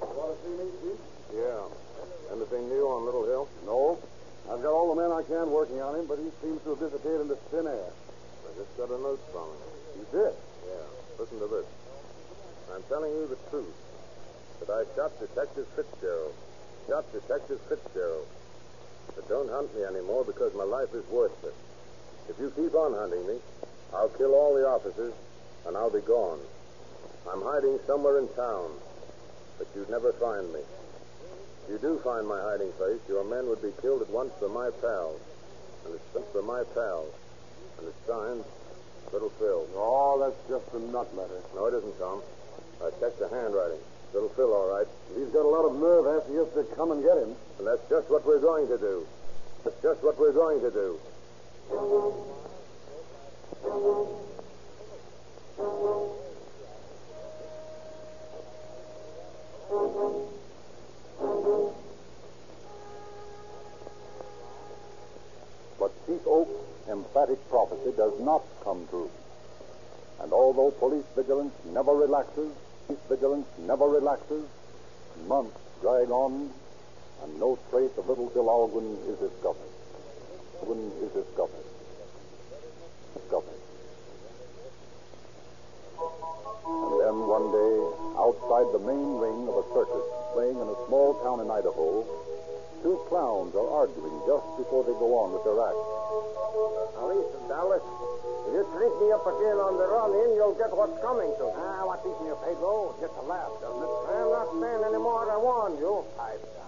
Want 0.00 0.30
to 0.32 0.37
see 0.37 0.37
me, 0.37 0.37
Chief? 0.37 0.37
Yeah. 1.34 1.68
Anything 2.32 2.68
new 2.68 2.84
on 2.88 3.04
Little 3.04 3.24
Phil? 3.24 3.48
No. 3.66 3.98
I've 4.48 4.62
got 4.62 4.72
all 4.72 4.94
the 4.94 5.00
men 5.00 5.12
I 5.12 5.22
can 5.22 5.50
working 5.52 5.80
on 5.80 5.94
him, 6.00 6.06
but 6.06 6.18
he 6.18 6.32
seems 6.40 6.62
to 6.64 6.72
have 6.72 6.80
disappeared 6.80 7.20
into 7.20 7.36
thin 7.52 7.66
air. 7.66 7.92
I 7.92 8.50
just 8.56 8.72
got 8.80 8.88
a 8.88 8.96
note 8.96 9.20
from 9.32 9.48
him. 9.52 9.60
You 10.00 10.06
did? 10.08 10.34
Yeah. 10.64 10.88
Listen 11.20 11.38
to 11.40 11.48
this. 11.48 11.68
I'm 12.72 12.82
telling 12.88 13.12
you 13.12 13.28
the 13.28 13.40
truth. 13.50 13.76
That 14.60 14.70
I 14.72 14.84
shot 14.96 15.12
Detective 15.20 15.68
Fitzgerald. 15.76 16.34
Shot 16.88 17.04
Detective 17.12 17.60
Fitzgerald. 17.68 18.26
But 19.14 19.28
don't 19.28 19.50
hunt 19.50 19.74
me 19.76 19.84
anymore 19.84 20.24
because 20.24 20.54
my 20.54 20.64
life 20.64 20.92
is 20.94 21.04
worthless. 21.08 21.54
If 22.28 22.38
you 22.38 22.52
keep 22.56 22.74
on 22.74 22.94
hunting 22.94 23.26
me, 23.26 23.36
I'll 23.92 24.08
kill 24.10 24.34
all 24.34 24.54
the 24.54 24.66
officers 24.66 25.12
and 25.66 25.76
I'll 25.76 25.92
be 25.92 26.00
gone. 26.00 26.40
I'm 27.28 27.42
hiding 27.42 27.78
somewhere 27.86 28.18
in 28.18 28.28
town, 28.34 28.72
but 29.58 29.66
you'd 29.74 29.90
never 29.90 30.12
find 30.14 30.52
me. 30.52 30.60
If 31.64 31.70
you 31.70 31.78
do 31.78 31.98
find 31.98 32.26
my 32.26 32.40
hiding 32.40 32.72
place, 32.72 33.00
your 33.08 33.24
men 33.24 33.46
would 33.48 33.60
be 33.60 33.72
killed 33.82 34.00
at 34.00 34.08
once 34.08 34.32
for 34.38 34.48
my 34.48 34.70
pals. 34.80 35.20
And 35.84 35.94
it's 35.94 36.04
sent 36.12 36.24
for 36.32 36.42
my 36.42 36.62
pals. 36.72 37.12
And 37.78 37.88
it's 37.88 38.06
signed 38.06 38.44
Little 39.12 39.30
Phil. 39.38 39.66
Oh, 39.74 40.18
that's 40.20 40.40
just 40.48 40.74
a 40.74 40.80
nut 40.90 41.14
letter. 41.16 41.40
No, 41.54 41.66
it 41.66 41.74
isn't, 41.74 41.98
Tom. 41.98 42.22
I 42.80 42.90
checked 43.00 43.18
the 43.18 43.28
handwriting. 43.28 43.80
Little 44.14 44.30
Phil, 44.30 44.52
all 44.52 44.70
right. 44.70 44.86
He's 45.14 45.28
got 45.28 45.44
a 45.44 45.48
lot 45.48 45.64
of 45.66 45.76
nerve 45.76 46.06
asking 46.06 46.38
us 46.38 46.48
to 46.54 46.64
come 46.74 46.92
and 46.92 47.02
get 47.02 47.18
him. 47.18 47.34
And 47.58 47.66
that's 47.66 47.82
just 47.90 48.08
what 48.08 48.24
we're 48.24 48.40
going 48.40 48.68
to 48.68 48.78
do. 48.78 49.06
That's 49.64 49.82
just 49.82 50.02
what 50.02 50.18
we're 50.18 50.32
going 50.32 50.60
to 50.60 50.70
do. 50.70 50.98
But 59.68 59.82
Chief 66.06 66.26
Oak's 66.26 66.50
emphatic 66.88 67.38
prophecy 67.50 67.92
does 67.96 68.18
not 68.20 68.42
come 68.64 68.86
true. 68.88 69.10
And 70.20 70.32
although 70.32 70.70
police 70.70 71.04
vigilance 71.14 71.52
never 71.66 71.92
relaxes, 71.92 72.50
police 72.86 73.02
vigilance 73.10 73.46
never 73.58 73.86
relaxes, 73.86 74.46
months 75.26 75.58
drag 75.82 76.10
on, 76.10 76.50
and 77.22 77.38
no 77.38 77.58
trace 77.70 77.92
of 77.98 78.08
little 78.08 78.30
Phil 78.30 78.48
Alguin 78.48 78.96
is 79.06 79.18
discovered. 79.18 79.68
Alguin 80.62 80.90
is 81.02 81.12
discovered. 81.12 81.66
Discovered. 83.14 83.57
Outside 88.28 88.68
the 88.76 88.82
main 88.84 89.16
ring 89.16 89.48
of 89.48 89.56
a 89.56 89.64
circus 89.72 90.04
playing 90.36 90.60
in 90.60 90.68
a 90.68 90.78
small 90.84 91.16
town 91.24 91.40
in 91.40 91.48
Idaho, 91.48 92.04
two 92.84 93.00
clowns 93.08 93.56
are 93.56 93.68
arguing 93.72 94.20
just 94.28 94.44
before 94.60 94.84
they 94.84 94.92
go 95.00 95.16
on 95.16 95.32
with 95.32 95.48
their 95.48 95.56
act. 95.56 95.80
Now 96.92 97.08
listen, 97.08 97.40
Dallas. 97.48 97.80
If 98.48 98.52
you 98.52 98.64
trick 98.76 98.92
me 99.00 99.08
up 99.16 99.24
again 99.24 99.56
on 99.56 99.80
the 99.80 99.88
run 99.88 100.12
in, 100.12 100.36
you'll 100.36 100.56
get 100.60 100.68
what's 100.76 100.96
coming 101.00 101.32
to 101.40 101.44
me. 101.48 101.56
Ah, 101.56 101.88
what's 101.88 102.04
eating 102.04 102.28
you, 102.28 102.36
Pedro? 102.44 102.92
Just 103.00 103.16
a 103.16 103.24
laugh, 103.24 103.52
doesn't 103.64 103.80
it? 103.80 103.92
I'm 104.12 104.28
not 104.28 104.48
saying 104.60 104.82
any 104.92 105.00
more. 105.00 105.24
I 105.24 105.36
warned 105.40 105.80
you. 105.80 106.04
Pipe 106.16 106.40
down. 106.52 106.67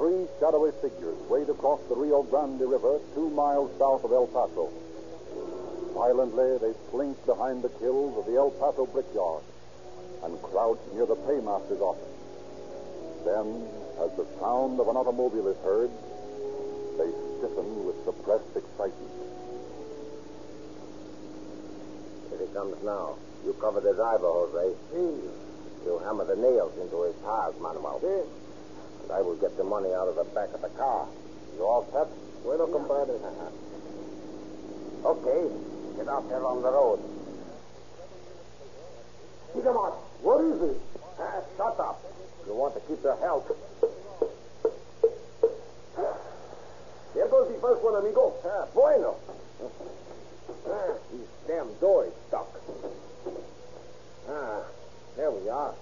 Three 0.00 0.24
shadowy 0.40 0.72
figures 0.80 1.20
wade 1.28 1.50
across 1.50 1.78
the 1.90 1.94
Rio 1.94 2.22
Grande 2.22 2.64
River 2.64 2.98
two 3.14 3.28
miles 3.36 3.68
south 3.78 4.02
of 4.02 4.12
El 4.12 4.26
Paso. 4.28 4.72
Silently, 5.92 6.56
they 6.56 6.72
slink 6.88 7.20
behind 7.26 7.60
the 7.60 7.68
kills 7.76 8.16
of 8.16 8.24
the 8.24 8.32
El 8.32 8.50
Paso 8.52 8.86
brickyard 8.86 9.44
and 10.24 10.40
crouch 10.40 10.80
near 10.94 11.04
the 11.04 11.20
paymaster's 11.28 11.84
office. 11.84 12.16
Then, 13.28 13.68
as 14.00 14.08
the 14.16 14.24
sound 14.40 14.80
of 14.80 14.88
an 14.88 14.96
automobile 14.96 15.48
is 15.48 15.60
heard, 15.60 15.90
they 16.96 17.12
stiffen 17.36 17.84
with 17.84 18.00
suppressed 18.08 18.56
excitement. 18.56 19.12
Here 22.32 22.40
he 22.40 22.48
comes 22.56 22.82
now. 22.82 23.16
You 23.44 23.52
cover 23.60 23.80
the 23.80 23.92
driver, 23.92 24.32
Jose. 24.32 24.72
You 25.84 25.98
hammer 26.08 26.24
the 26.24 26.36
nails 26.36 26.72
into 26.80 27.02
his 27.02 27.16
tires, 27.20 27.54
Manuel. 27.60 28.00
And 29.10 29.18
I 29.18 29.22
will 29.22 29.34
get 29.34 29.56
the 29.56 29.64
money 29.64 29.92
out 29.92 30.06
of 30.06 30.14
the 30.14 30.22
back 30.22 30.54
of 30.54 30.62
the 30.62 30.68
car. 30.68 31.08
You 31.56 31.66
all 31.66 31.84
set? 31.90 32.06
Bueno, 32.44 32.68
compadre. 32.68 33.18
Okay. 35.04 35.50
Get 35.96 36.08
out 36.08 36.28
there 36.28 36.44
on 36.46 36.62
the 36.62 36.70
road. 36.70 37.00
Come 39.52 39.76
on. 39.76 39.92
What 40.22 40.44
is 40.44 40.62
it? 40.62 40.80
Ah, 41.18 41.42
shut 41.56 41.80
up. 41.80 42.00
You 42.46 42.54
want 42.54 42.74
to 42.74 42.80
keep 42.86 43.02
your 43.02 43.16
health. 43.16 43.50
There 47.12 47.26
goes 47.26 47.48
the 47.52 47.58
first 47.60 47.82
one, 47.82 47.96
amigo. 47.96 48.32
Ah, 48.46 48.66
bueno. 48.72 49.16
Ah, 50.70 50.94
this 51.10 51.26
damn 51.48 51.74
door 51.80 52.06
is 52.06 52.12
stuck. 52.28 52.48
Ah, 54.28 54.62
there 55.16 55.32
we 55.32 55.48
are. 55.48 55.74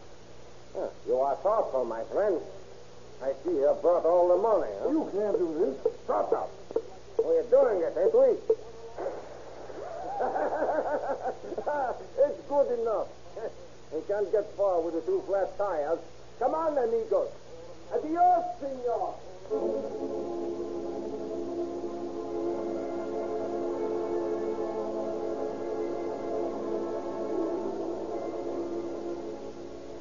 Ah, 0.78 0.88
you 1.06 1.20
are 1.20 1.37
thoughtful, 1.37 1.85
my 1.85 2.02
friend. 2.04 2.40
I 3.20 3.32
see 3.44 3.50
you 3.50 3.76
brought 3.82 4.04
all 4.04 4.28
the 4.28 4.37
money, 4.40 4.70
huh? 4.80 4.90
You 4.90 5.10
can't 5.12 5.37
do 5.38 5.52
this. 5.58 5.75
Shut 6.06 6.32
up. 6.32 6.50
We're 7.18 7.42
doing 7.50 7.82
it, 7.82 7.96
ain't 7.98 8.14
we? 8.14 8.38
it's 12.22 12.40
good 12.48 12.78
enough. 12.80 13.08
we 13.92 14.00
can't 14.06 14.30
get 14.30 14.46
far 14.56 14.80
with 14.80 14.94
the 14.94 15.00
two 15.00 15.20
flat 15.26 15.58
tires. 15.58 15.98
Come 16.38 16.54
on, 16.54 16.78
amigos. 16.78 17.32
Adios, 17.92 18.44
senor. 18.60 19.14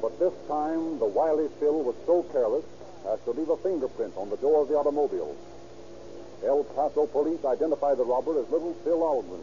But 0.00 0.18
this 0.20 0.34
time, 0.46 1.00
the 1.00 1.06
wily 1.06 1.48
Phil 1.58 1.82
was 1.82 1.96
so 2.06 2.22
careless 2.30 2.64
as 3.12 3.20
to 3.24 3.30
leave 3.32 3.48
a 3.48 3.56
fingerprint 3.58 4.16
on 4.16 4.28
the 4.30 4.36
door 4.36 4.62
of 4.62 4.68
the 4.68 4.74
automobile. 4.74 5.34
El 6.44 6.64
Paso 6.64 7.06
police 7.06 7.44
identify 7.44 7.94
the 7.94 8.04
robber 8.04 8.38
as 8.38 8.48
little 8.50 8.74
Phil 8.84 9.00
Alguin 9.02 9.42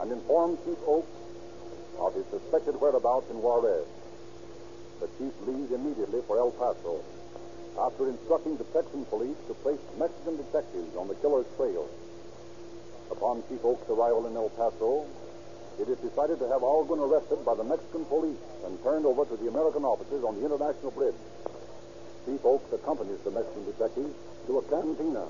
and 0.00 0.12
inform 0.12 0.56
Chief 0.64 0.78
Oaks 0.86 1.10
of 1.98 2.14
his 2.14 2.26
suspected 2.26 2.80
whereabouts 2.80 3.30
in 3.30 3.42
Juarez. 3.42 3.86
The 5.00 5.08
chief 5.18 5.34
leaves 5.46 5.72
immediately 5.72 6.22
for 6.26 6.38
El 6.38 6.52
Paso 6.52 7.02
after 7.78 8.08
instructing 8.08 8.56
the 8.56 8.64
Texan 8.74 9.04
police 9.06 9.36
to 9.46 9.54
place 9.54 9.78
Mexican 9.98 10.36
detectives 10.36 10.94
on 10.96 11.08
the 11.08 11.14
killer's 11.16 11.46
trail. 11.56 11.88
Upon 13.10 13.42
Chief 13.48 13.64
Oaks' 13.64 13.88
arrival 13.88 14.26
in 14.26 14.36
El 14.36 14.50
Paso, 14.50 15.06
it 15.80 15.88
is 15.88 15.98
decided 15.98 16.38
to 16.40 16.48
have 16.48 16.62
Alguin 16.62 16.98
arrested 16.98 17.44
by 17.44 17.54
the 17.54 17.64
Mexican 17.64 18.04
police 18.04 18.38
and 18.66 18.82
turned 18.82 19.06
over 19.06 19.24
to 19.24 19.36
the 19.36 19.48
American 19.48 19.84
officers 19.84 20.22
on 20.24 20.34
the 20.34 20.44
International 20.44 20.90
Bridge. 20.90 21.14
Chief 22.28 22.44
Oaks 22.44 22.70
accompanies 22.74 23.16
the 23.24 23.30
Mexican 23.30 23.64
detective 23.64 24.12
to 24.46 24.58
a 24.58 24.62
cantina 24.68 25.24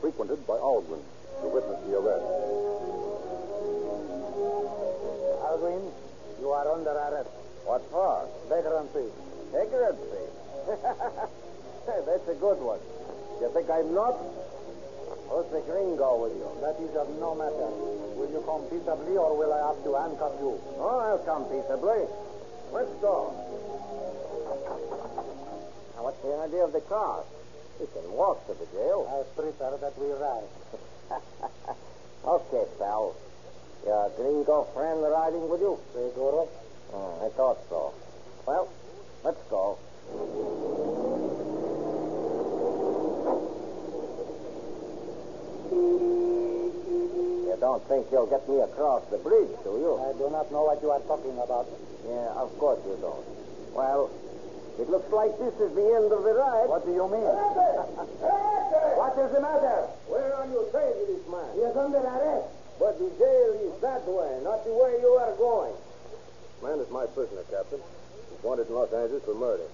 frequented 0.00 0.40
by 0.46 0.56
Alguin 0.56 1.04
to 1.44 1.46
witness 1.52 1.76
the 1.84 2.00
arrest. 2.00 2.24
Alguin, 5.52 5.92
you 6.40 6.48
are 6.48 6.64
under 6.72 6.96
arrest. 6.96 7.28
What 7.68 7.84
for? 7.92 8.24
Vagrancy. 8.48 9.12
Ignorancy. 9.52 10.24
That's 12.08 12.28
a 12.32 12.36
good 12.40 12.56
one. 12.64 12.80
You 13.44 13.52
think 13.52 13.68
I'm 13.68 13.92
not? 13.92 14.16
Who's 15.28 15.44
the 15.52 15.60
gringo 15.68 16.24
with 16.24 16.40
you? 16.40 16.48
That 16.64 16.80
is 16.80 16.96
of 16.96 17.12
no 17.20 17.36
matter. 17.36 17.68
Will 18.16 18.32
you 18.32 18.40
come 18.48 18.64
peaceably 18.72 19.12
or 19.20 19.36
will 19.36 19.52
I 19.52 19.60
have 19.60 19.84
to 19.84 19.92
handcuff 19.92 20.32
you? 20.40 20.56
Oh, 20.80 21.04
I'll 21.04 21.20
come 21.20 21.44
peaceably. 21.52 22.08
Let's 22.72 22.96
go. 23.04 23.36
Now, 26.00 26.06
what's 26.06 26.22
the 26.24 26.32
idea 26.32 26.64
of 26.64 26.72
the 26.72 26.80
car? 26.88 27.24
We 27.78 27.84
can 27.92 28.10
walk 28.16 28.46
to 28.46 28.54
the 28.56 28.64
jail. 28.72 29.04
I 29.04 29.20
prefer 29.36 29.76
that 29.76 29.98
we 30.00 30.08
ride. 30.16 30.48
okay, 32.24 32.64
pal. 32.78 33.14
Your 33.84 34.08
gringo 34.16 34.64
friend 34.72 35.02
riding 35.02 35.46
with 35.50 35.60
you? 35.60 35.76
Seguro? 35.92 36.48
Oh, 36.94 37.20
hmm, 37.20 37.24
I 37.24 37.28
thought 37.36 37.58
so. 37.68 37.92
Well, 38.46 38.72
let's 39.24 39.44
go. 39.52 39.76
You 47.44 47.56
don't 47.60 47.84
think 47.88 48.06
you'll 48.10 48.24
get 48.24 48.48
me 48.48 48.60
across 48.60 49.04
the 49.10 49.18
bridge, 49.18 49.52
do 49.64 49.76
you? 49.76 50.00
I 50.00 50.16
do 50.16 50.32
not 50.32 50.50
know 50.50 50.64
what 50.64 50.80
you 50.80 50.90
are 50.92 51.00
talking 51.00 51.36
about. 51.36 51.68
Yeah, 52.08 52.40
of 52.40 52.56
course 52.56 52.80
you 52.88 52.96
don't. 53.02 53.26
Well, 53.76 54.08
it 54.80 54.88
looks 54.88 55.12
like 55.12 55.36
this 55.36 55.52
is 55.60 55.76
the 55.76 55.86
end 55.92 56.08
of 56.08 56.24
the 56.24 56.32
ride. 56.32 56.64
What 56.64 56.88
do 56.88 56.92
you 56.96 57.04
mean? 57.04 57.28
What 58.96 59.12
is 59.20 59.28
the 59.28 59.40
matter? 59.44 59.92
Where 60.08 60.32
are 60.32 60.48
you 60.48 60.64
taking 60.72 61.06
this 61.12 61.24
man? 61.28 61.52
He 61.52 61.60
is 61.60 61.76
under 61.76 62.00
arrest. 62.00 62.48
But 62.80 62.96
the 62.96 63.12
jail 63.20 63.50
is 63.60 63.76
that 63.84 64.08
way, 64.08 64.40
not 64.40 64.64
the 64.64 64.72
way 64.72 64.96
you 65.04 65.12
are 65.20 65.36
going. 65.36 65.76
Man 66.64 66.80
is 66.80 66.88
my 66.88 67.04
prisoner, 67.12 67.44
Captain. 67.52 67.80
He's 68.32 68.40
wanted 68.40 68.72
in 68.72 68.74
Los 68.74 68.88
Angeles 68.88 69.20
for 69.28 69.36
murder. 69.36 69.68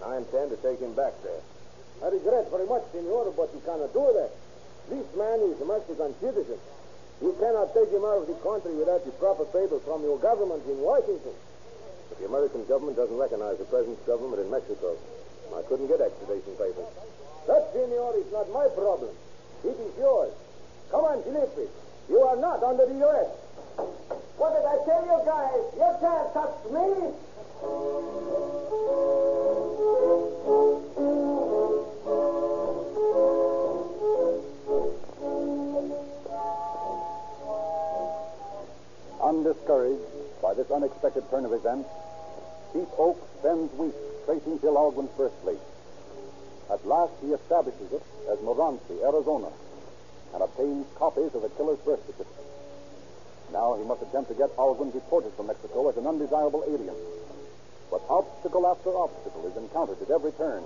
I 0.00 0.16
intend 0.16 0.48
to 0.50 0.58
take 0.64 0.80
him 0.80 0.96
back 0.96 1.12
there. 1.20 1.44
I 2.00 2.08
regret 2.08 2.48
very 2.48 2.64
much, 2.64 2.88
senor, 2.96 3.28
but 3.36 3.52
you 3.52 3.60
cannot 3.60 3.92
do 3.92 4.08
that. 4.16 4.32
This 4.88 5.04
man 5.20 5.44
is 5.52 5.60
a 5.60 5.68
Mexican 5.68 6.16
citizen. 6.16 6.56
You 7.20 7.36
cannot 7.36 7.76
take 7.76 7.92
him 7.92 8.08
out 8.08 8.24
of 8.24 8.26
the 8.26 8.40
country 8.40 8.72
without 8.72 9.04
the 9.04 9.12
proper 9.20 9.44
papers 9.52 9.84
from 9.84 10.00
your 10.00 10.16
government 10.16 10.64
in 10.64 10.80
Washington. 10.80 11.36
But 12.10 12.18
the 12.18 12.26
American 12.26 12.66
government 12.66 12.98
doesn't 12.98 13.16
recognize 13.16 13.56
the 13.58 13.64
present 13.70 13.96
government 14.06 14.42
in 14.42 14.50
Mexico. 14.50 14.98
I 15.54 15.62
couldn't 15.62 15.88
get 15.88 16.00
extradition 16.00 16.54
papers. 16.58 16.90
That, 17.46 17.72
senor, 17.72 18.14
is 18.18 18.30
not 18.30 18.50
my 18.52 18.68
problem. 18.74 19.10
It 19.64 19.74
is 19.78 19.98
yours. 19.98 20.32
Come 20.90 21.04
on, 21.04 21.22
Felipe. 21.22 21.70
You 22.08 22.20
are 22.22 22.36
not 22.36 22.62
under 22.62 22.86
the 22.86 22.94
U.S. 22.94 23.26
What 24.36 24.54
did 24.54 24.66
I 24.66 24.76
tell 24.86 25.02
you 25.06 25.18
guys? 25.26 25.62
You 25.74 25.90
can't 26.00 26.32
touch 26.34 26.58
me. 26.70 27.14
Undiscouraged 39.22 40.02
by 40.42 40.54
this 40.54 40.70
unexpected 40.70 41.28
turn 41.30 41.44
of 41.44 41.52
events, 41.52 41.88
Chief 42.72 42.86
Oaks 42.98 43.26
spends 43.40 43.72
weeks 43.74 43.98
tracing 44.24 44.58
Phil 44.60 44.76
Alguin's 44.76 45.10
birthplace. 45.16 45.58
At 46.70 46.86
last, 46.86 47.12
he 47.20 47.32
establishes 47.32 47.92
it 47.92 48.02
as 48.30 48.38
Morenci, 48.38 49.02
Arizona, 49.02 49.50
and 50.32 50.42
obtains 50.42 50.86
copies 50.94 51.34
of 51.34 51.42
the 51.42 51.48
killer's 51.50 51.80
birth 51.80 51.98
certificate. 52.06 52.46
Now 53.52 53.74
he 53.74 53.84
must 53.84 54.02
attempt 54.02 54.30
to 54.30 54.36
get 54.36 54.54
Alguin 54.56 54.92
deported 54.92 55.32
from 55.34 55.48
Mexico 55.48 55.88
as 55.88 55.96
an 55.96 56.06
undesirable 56.06 56.62
alien. 56.68 56.94
But 57.90 58.02
obstacle 58.08 58.64
after 58.68 58.90
obstacle 58.90 59.46
is 59.50 59.56
encountered 59.56 60.00
at 60.00 60.10
every 60.10 60.30
turn. 60.32 60.62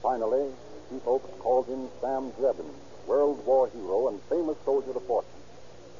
Finally, 0.00 0.46
Chief 0.88 1.02
Oaks 1.06 1.30
calls 1.40 1.68
in 1.68 1.88
Sam 2.00 2.30
Dreben, 2.38 2.70
World 3.08 3.44
War 3.44 3.68
hero 3.68 4.08
and 4.08 4.20
famous 4.30 4.56
soldier 4.64 4.92
of 4.92 5.02
fortune. 5.06 5.42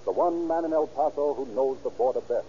The 0.05 0.13
one 0.13 0.47
man 0.47 0.65
in 0.65 0.73
El 0.73 0.87
Paso 0.87 1.35
who 1.35 1.47
knows 1.53 1.79
the 1.83 1.91
border 1.91 2.21
best. 2.21 2.47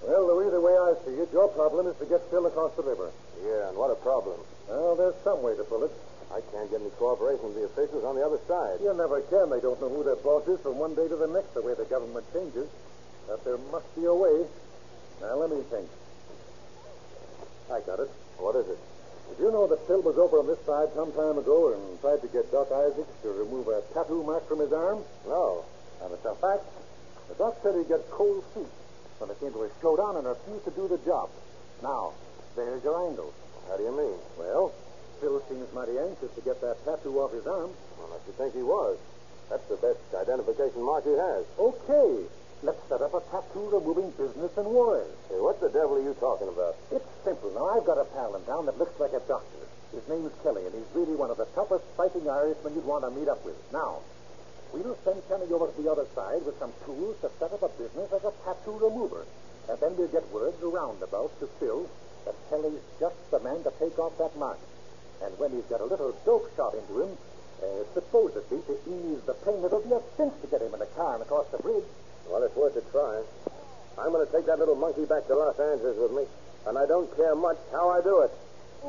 Well, 0.00 0.32
Louis, 0.32 0.48
the 0.50 0.60
way 0.60 0.72
I 0.72 0.96
see 1.04 1.12
it, 1.20 1.28
your 1.32 1.48
problem 1.48 1.86
is 1.86 1.96
to 2.00 2.06
get 2.06 2.24
Phil 2.30 2.46
across 2.46 2.72
the 2.74 2.82
river. 2.82 3.12
Yeah, 3.44 3.68
and 3.68 3.76
what 3.76 3.92
a 3.92 4.00
problem. 4.00 4.40
Well, 4.68 4.96
there's 4.96 5.14
some 5.22 5.42
way 5.42 5.56
to 5.56 5.64
pull 5.64 5.84
it. 5.84 5.92
I 6.32 6.40
can't 6.52 6.70
get 6.70 6.80
any 6.80 6.90
cooperation 6.96 7.52
from 7.52 7.54
the 7.54 7.68
officials 7.68 8.04
on 8.04 8.16
the 8.16 8.24
other 8.24 8.40
side. 8.48 8.80
You 8.80 8.94
never 8.94 9.20
can. 9.28 9.50
They 9.50 9.60
don't 9.60 9.80
know 9.80 9.90
who 9.90 10.04
their 10.04 10.16
boss 10.16 10.46
is 10.48 10.60
from 10.60 10.78
one 10.78 10.94
day 10.94 11.08
to 11.08 11.16
the 11.16 11.26
next, 11.26 11.52
the 11.52 11.60
way 11.60 11.74
the 11.74 11.84
government 11.84 12.24
changes. 12.32 12.68
But 13.26 13.44
there 13.44 13.58
must 13.68 13.92
be 13.94 14.06
a 14.06 14.14
way. 14.14 14.46
Now, 15.20 15.36
let 15.36 15.50
me 15.50 15.60
think. 15.68 15.88
I 17.68 17.80
got 17.84 18.00
it. 18.00 18.08
What 18.38 18.56
is 18.56 18.68
it? 18.72 18.78
Did 19.36 19.44
you 19.44 19.50
know 19.52 19.66
that 19.68 19.84
Phil 19.86 20.00
was 20.00 20.16
over 20.16 20.40
on 20.40 20.46
this 20.46 20.58
side 20.64 20.88
some 20.96 21.12
time 21.12 21.36
ago 21.36 21.76
and 21.76 22.00
tried 22.00 22.22
to 22.24 22.28
get 22.32 22.50
Doc 22.50 22.72
Isaacs 22.72 23.14
to 23.22 23.28
remove 23.36 23.68
a 23.68 23.82
tattoo 23.92 24.24
mark 24.24 24.48
from 24.48 24.60
his 24.60 24.72
arm? 24.72 25.04
No. 25.26 25.64
And 26.02 26.12
it's 26.14 26.24
a 26.24 26.34
fact. 26.40 26.64
The 27.28 27.34
doc 27.34 27.58
said 27.62 27.76
he'd 27.76 27.86
get 27.86 28.10
cold 28.10 28.42
feet 28.54 28.79
when 29.20 29.28
it 29.28 29.38
came 29.38 29.52
to 29.52 29.62
his 29.62 29.72
slowdown 29.84 30.16
and 30.16 30.26
refused 30.26 30.64
to 30.64 30.72
do 30.72 30.88
the 30.88 30.96
job. 31.04 31.28
Now, 31.84 32.16
there's 32.56 32.82
your 32.82 32.96
angle. 33.06 33.32
How 33.68 33.76
do 33.76 33.84
you 33.84 33.92
mean? 33.92 34.18
Well, 34.40 34.72
Phil 35.20 35.44
seems 35.48 35.68
mighty 35.76 36.00
anxious 36.00 36.32
to 36.34 36.40
get 36.40 36.60
that 36.64 36.80
tattoo 36.88 37.20
off 37.20 37.32
his 37.36 37.46
arm. 37.46 37.70
Well, 38.00 38.08
I 38.16 38.18
should 38.24 38.36
think 38.40 38.56
he 38.56 38.64
was. 38.64 38.96
That's 39.52 39.64
the 39.68 39.76
best 39.76 40.00
identification 40.16 40.80
mark 40.82 41.04
he 41.04 41.12
has. 41.12 41.44
Okay, 41.60 42.24
let's 42.64 42.80
set 42.88 43.02
up 43.04 43.12
a 43.12 43.20
tattoo 43.28 43.68
removing 43.68 44.08
business 44.16 44.56
in 44.56 44.64
Juarez. 44.64 45.12
Hey, 45.28 45.36
what 45.36 45.60
the 45.60 45.68
devil 45.68 46.00
are 46.00 46.02
you 46.02 46.16
talking 46.16 46.48
about? 46.48 46.80
It's 46.90 47.04
simple. 47.22 47.52
Now, 47.52 47.76
I've 47.76 47.84
got 47.84 48.00
a 48.00 48.08
pal 48.16 48.34
in 48.34 48.42
town 48.48 48.64
that 48.66 48.78
looks 48.78 48.98
like 48.98 49.12
a 49.12 49.20
doctor. 49.28 49.60
His 49.92 50.06
name's 50.08 50.32
Kelly, 50.42 50.64
and 50.64 50.72
he's 50.72 50.88
really 50.94 51.16
one 51.18 51.30
of 51.30 51.36
the 51.36 51.46
toughest 51.52 51.84
fighting 51.96 52.24
Irishmen 52.24 52.74
you'd 52.74 52.86
want 52.86 53.04
to 53.04 53.10
meet 53.10 53.28
up 53.28 53.44
with. 53.44 53.58
Now, 53.72 54.00
we'll 54.72 54.96
send 55.04 55.22
Kenny 55.28 55.52
over 55.52 55.68
to 55.68 55.82
the 55.82 55.90
other 55.90 56.06
side 56.14 56.44
with 56.44 56.58
some 56.58 56.72
tools 56.84 57.16
to 57.20 57.30
set 57.38 57.52
up 57.52 57.62
a 57.62 57.68
business 57.80 58.12
as 58.12 58.24
a 58.24 58.32
tattoo 58.44 58.78
remover. 58.78 59.26
And 59.68 59.78
then 59.80 59.96
we'll 59.96 60.08
get 60.08 60.26
word 60.32 60.54
roundabout 60.62 61.30
to 61.40 61.46
Phil 61.58 61.88
that 62.24 62.34
Kelly's 62.48 62.82
just 62.98 63.16
the 63.30 63.40
man 63.40 63.62
to 63.64 63.72
take 63.78 63.98
off 63.98 64.16
that 64.18 64.36
mark. 64.36 64.58
And 65.22 65.38
when 65.38 65.52
he's 65.52 65.68
got 65.68 65.80
a 65.80 65.84
little 65.84 66.16
dope 66.24 66.50
shot 66.56 66.74
into 66.74 67.02
him, 67.02 67.18
uh, 67.62 67.84
supposedly 67.92 68.60
to 68.66 68.74
ease 68.88 69.20
the 69.26 69.34
pain, 69.44 69.62
it'll 69.64 69.84
be 69.84 69.92
a 69.92 70.00
cinch 70.16 70.32
to 70.40 70.46
get 70.48 70.62
him 70.62 70.74
in 70.74 70.80
a 70.80 70.90
car 70.96 71.14
and 71.14 71.22
across 71.22 71.46
the 71.48 71.58
bridge. 71.58 71.84
Well, 72.28 72.42
it's 72.42 72.56
worth 72.56 72.76
a 72.76 72.84
try. 72.90 73.22
I'm 73.98 74.12
going 74.12 74.26
to 74.26 74.32
take 74.32 74.46
that 74.46 74.58
little 74.58 74.76
monkey 74.76 75.04
back 75.04 75.26
to 75.26 75.34
Los 75.34 75.58
Angeles 75.58 75.96
with 75.98 76.12
me, 76.12 76.24
and 76.66 76.78
I 76.78 76.86
don't 76.86 77.10
care 77.16 77.34
much 77.34 77.58
how 77.72 77.90
I 77.90 78.00
do 78.00 78.22
it. 78.22 78.32
The 78.80 78.88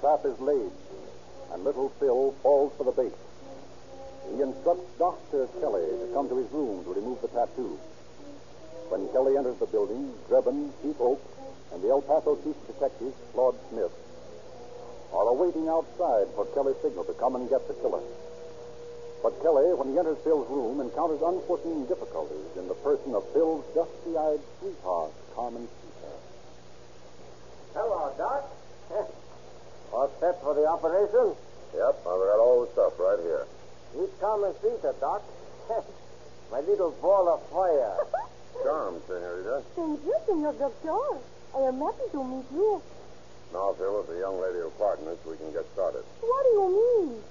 trap 0.00 0.24
is 0.24 0.38
laid, 0.38 0.70
and 1.52 1.64
little 1.64 1.88
Phil 1.98 2.32
falls 2.40 2.72
for 2.78 2.84
the 2.84 2.92
bait. 2.92 3.12
He 4.30 4.40
instructs 4.40 4.86
Dr. 4.96 5.48
Kelly 5.60 5.86
to 5.90 6.10
come 6.14 6.28
to 6.28 6.36
his 6.36 6.48
room 6.52 6.84
to 6.84 6.94
remove 6.94 7.20
the 7.20 7.28
tattoo. 7.28 7.80
When 8.90 9.08
Kelly 9.08 9.36
enters 9.36 9.58
the 9.58 9.66
building, 9.66 10.14
Dreben, 10.28 10.70
Chief 10.82 11.00
Oaks, 11.00 11.26
and 11.72 11.82
the 11.82 11.88
El 11.88 12.02
Paso 12.02 12.36
Chief 12.44 12.54
Detective, 12.68 13.12
Claude 13.32 13.56
Smith, 13.70 13.90
are 15.12 15.26
awaiting 15.26 15.68
outside 15.68 16.28
for 16.36 16.46
Kelly's 16.54 16.76
signal 16.80 17.02
to 17.04 17.14
come 17.14 17.34
and 17.34 17.50
get 17.50 17.66
the 17.66 17.74
killer. 17.74 18.02
But 19.24 19.40
Kelly, 19.40 19.72
when 19.72 19.88
he 19.88 19.96
enters 19.96 20.20
Phil's 20.20 20.44
room, 20.52 20.84
encounters 20.84 21.24
unforeseen 21.24 21.88
difficulties 21.88 22.44
in 22.60 22.68
the 22.68 22.76
person 22.84 23.16
of 23.16 23.24
Phil's 23.32 23.64
dusty-eyed 23.72 24.44
sweetheart, 24.60 25.16
Carmen 25.32 25.64
Peter. 25.64 26.12
Hello, 27.72 28.12
Doc. 28.20 28.52
All 29.96 30.12
set 30.20 30.36
for 30.44 30.52
the 30.52 30.68
operation? 30.68 31.32
Yep, 31.72 32.04
I've 32.04 32.20
got 32.20 32.38
all 32.38 32.66
the 32.66 32.70
stuff 32.76 32.92
right 33.00 33.18
here. 33.24 33.46
He's 33.96 34.12
common 34.20 34.52
Peter, 34.60 34.92
Doc. 35.00 35.24
My 36.52 36.60
little 36.60 36.92
ball 37.00 37.24
of 37.32 37.40
fire. 37.48 37.96
Charmed, 38.62 39.00
Senorita. 39.08 39.64
Thank 39.74 40.04
you, 40.04 40.16
Senor 40.28 40.52
Doctor. 40.52 41.24
I 41.56 41.60
am 41.72 41.80
happy 41.80 42.12
to 42.12 42.20
meet 42.22 42.44
you. 42.52 42.82
Now, 43.54 43.72
Phil, 43.72 44.00
if 44.00 44.06
the 44.06 44.18
young 44.20 44.36
lady 44.42 44.58
will 44.60 44.76
pardon 44.76 45.08
us, 45.08 45.18
we 45.24 45.36
can 45.38 45.50
get 45.52 45.64
started. 45.72 46.04
What 46.20 46.42
do 46.44 46.50
you 46.60 46.68
mean? 46.76 47.22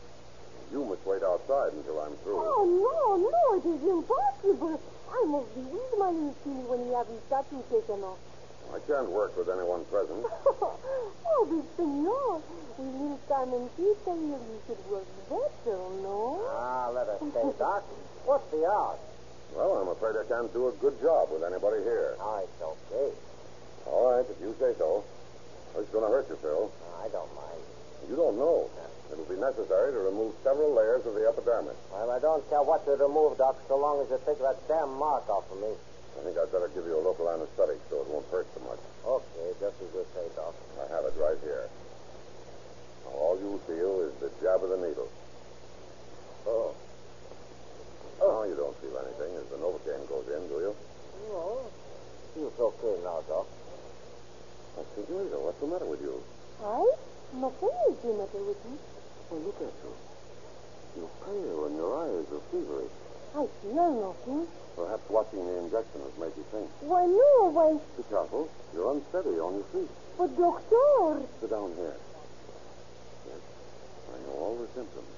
You 0.73 0.81
must 0.89 1.05
wait 1.05 1.21
outside 1.21 1.69
until 1.77 2.01
I'm 2.01 2.17
through. 2.25 2.41
Oh, 2.41 2.65
no, 2.65 3.29
no, 3.29 3.43
it 3.61 3.65
is 3.77 3.81
impossible. 3.85 4.81
I 5.05 5.21
must 5.29 5.53
be 5.53 5.61
with 5.69 5.93
my 6.01 6.09
little 6.09 6.33
Tilly 6.41 6.65
when 6.65 6.89
we 6.89 6.97
have 6.97 7.05
his 7.05 7.21
tattoo 7.29 7.61
taken 7.69 8.01
off. 8.01 8.17
I 8.73 8.81
can't 8.89 9.13
work 9.13 9.37
with 9.37 9.53
anyone 9.53 9.85
present. 9.85 10.25
oh, 10.25 11.45
but 11.45 11.61
senor, 11.77 12.41
we 12.81 12.89
little 12.89 13.21
Carmen 13.29 13.69
Tita 13.77 14.17
here, 14.17 14.41
you 14.41 14.57
should 14.65 14.81
work 14.89 15.05
better, 15.29 15.77
no? 16.01 16.41
Ah, 16.57 16.89
let 16.89 17.05
us 17.05 17.21
stay, 17.21 17.53
Doc. 17.61 17.85
What's 18.25 18.49
the 18.49 18.65
odds? 18.65 18.97
Well, 19.53 19.77
I'm 19.77 19.93
afraid 19.93 20.17
I 20.17 20.25
can't 20.25 20.49
do 20.57 20.73
a 20.73 20.75
good 20.81 20.97
job 21.05 21.29
with 21.29 21.45
anybody 21.45 21.85
here. 21.85 22.17
Oh, 22.17 22.41
it's 22.41 22.57
okay. 22.57 23.13
All 23.85 24.17
right, 24.17 24.25
if 24.25 24.41
you 24.41 24.57
say 24.57 24.73
so. 24.81 25.05
It's 25.77 25.89
going 25.93 26.01
to 26.01 26.09
hurt 26.09 26.25
you, 26.33 26.37
Phil. 26.41 26.73
I 26.97 27.13
don't 27.13 27.29
mind. 27.37 27.61
You 28.09 28.17
don't 28.17 28.41
know. 28.41 28.73
It'll 29.13 29.29
be 29.29 29.37
necessary 29.37 29.93
to 29.93 30.01
remove 30.09 30.33
several 30.41 30.73
layers 30.73 31.05
of 31.05 31.13
the 31.13 31.29
epidermis. 31.29 31.77
Well, 31.93 32.09
I 32.09 32.17
don't 32.17 32.41
care 32.49 32.65
what 32.65 32.81
you 32.89 32.97
remove, 32.97 33.37
Doc, 33.37 33.61
so 33.69 33.77
long 33.77 34.01
as 34.01 34.09
you 34.09 34.17
take 34.25 34.41
that 34.41 34.57
damn 34.65 34.89
mark 34.97 35.29
off 35.29 35.45
of 35.53 35.61
me. 35.61 35.69
I 36.17 36.25
think 36.25 36.33
I'd 36.33 36.49
better 36.49 36.65
give 36.73 36.89
you 36.89 36.97
a 36.97 37.03
local 37.05 37.29
anesthetic 37.29 37.77
so 37.93 38.01
it 38.01 38.09
won't 38.09 38.25
hurt 38.33 38.49
so 38.57 38.65
much. 38.65 38.81
Okay, 39.05 39.53
just 39.61 39.77
as 39.85 39.89
you 39.93 40.01
say, 40.17 40.25
Doc. 40.33 40.57
I 40.81 40.89
have 40.97 41.05
it 41.05 41.13
right 41.21 41.37
here. 41.45 41.69
Now, 43.05 43.13
all 43.13 43.37
you 43.37 43.61
feel 43.69 44.01
is 44.01 44.17
the 44.17 44.33
jab 44.41 44.65
of 44.65 44.73
the 44.73 44.81
needle. 44.81 45.09
Oh. 46.49 46.73
Oh, 48.17 48.49
you 48.49 48.57
don't 48.57 48.73
feel 48.81 48.97
anything 48.97 49.29
as 49.37 49.45
the 49.53 49.61
Novocaine 49.61 50.09
goes 50.09 50.25
in, 50.25 50.41
do 50.49 50.57
you? 50.57 50.73
No. 51.29 51.69
Feels 52.33 52.57
okay 52.57 52.97
now, 53.05 53.21
Doc. 53.29 53.45
Now, 54.73 54.85
Senorita, 54.97 55.37
what's 55.37 55.61
the 55.61 55.69
matter 55.69 55.85
with 55.85 56.01
you? 56.01 56.17
I? 56.65 56.81
Nothing 57.33 57.77
is 57.89 57.97
the 58.01 58.13
matter 58.13 58.41
with 58.41 58.57
me. 58.65 58.77
Look 59.33 59.57
at 59.57 59.73
you. 59.81 59.93
You're 60.95 61.09
pale 61.25 61.65
and 61.65 61.75
your 61.75 61.91
eyes 61.97 62.25
are 62.29 62.43
feverish. 62.51 62.93
I 63.33 63.47
feel 63.65 63.89
nothing. 63.97 64.47
Perhaps 64.75 65.09
watching 65.09 65.45
the 65.45 65.57
injection 65.57 66.01
has 66.05 66.15
made 66.21 66.37
you 66.37 66.45
think. 66.51 66.69
Why, 66.81 67.05
no, 67.05 67.49
why... 67.49 67.77
Be 67.97 68.03
careful. 68.09 68.49
You're 68.73 68.91
unsteady 68.93 69.41
on 69.41 69.55
your 69.55 69.67
feet. 69.73 69.89
But, 70.17 70.37
doctor... 70.37 71.25
Sit 71.41 71.49
down 71.49 71.73
here. 71.77 71.97
Yes, 73.25 73.41
I 74.13 74.17
know 74.21 74.37
all 74.37 74.55
the 74.61 74.67
symptoms. 74.77 75.09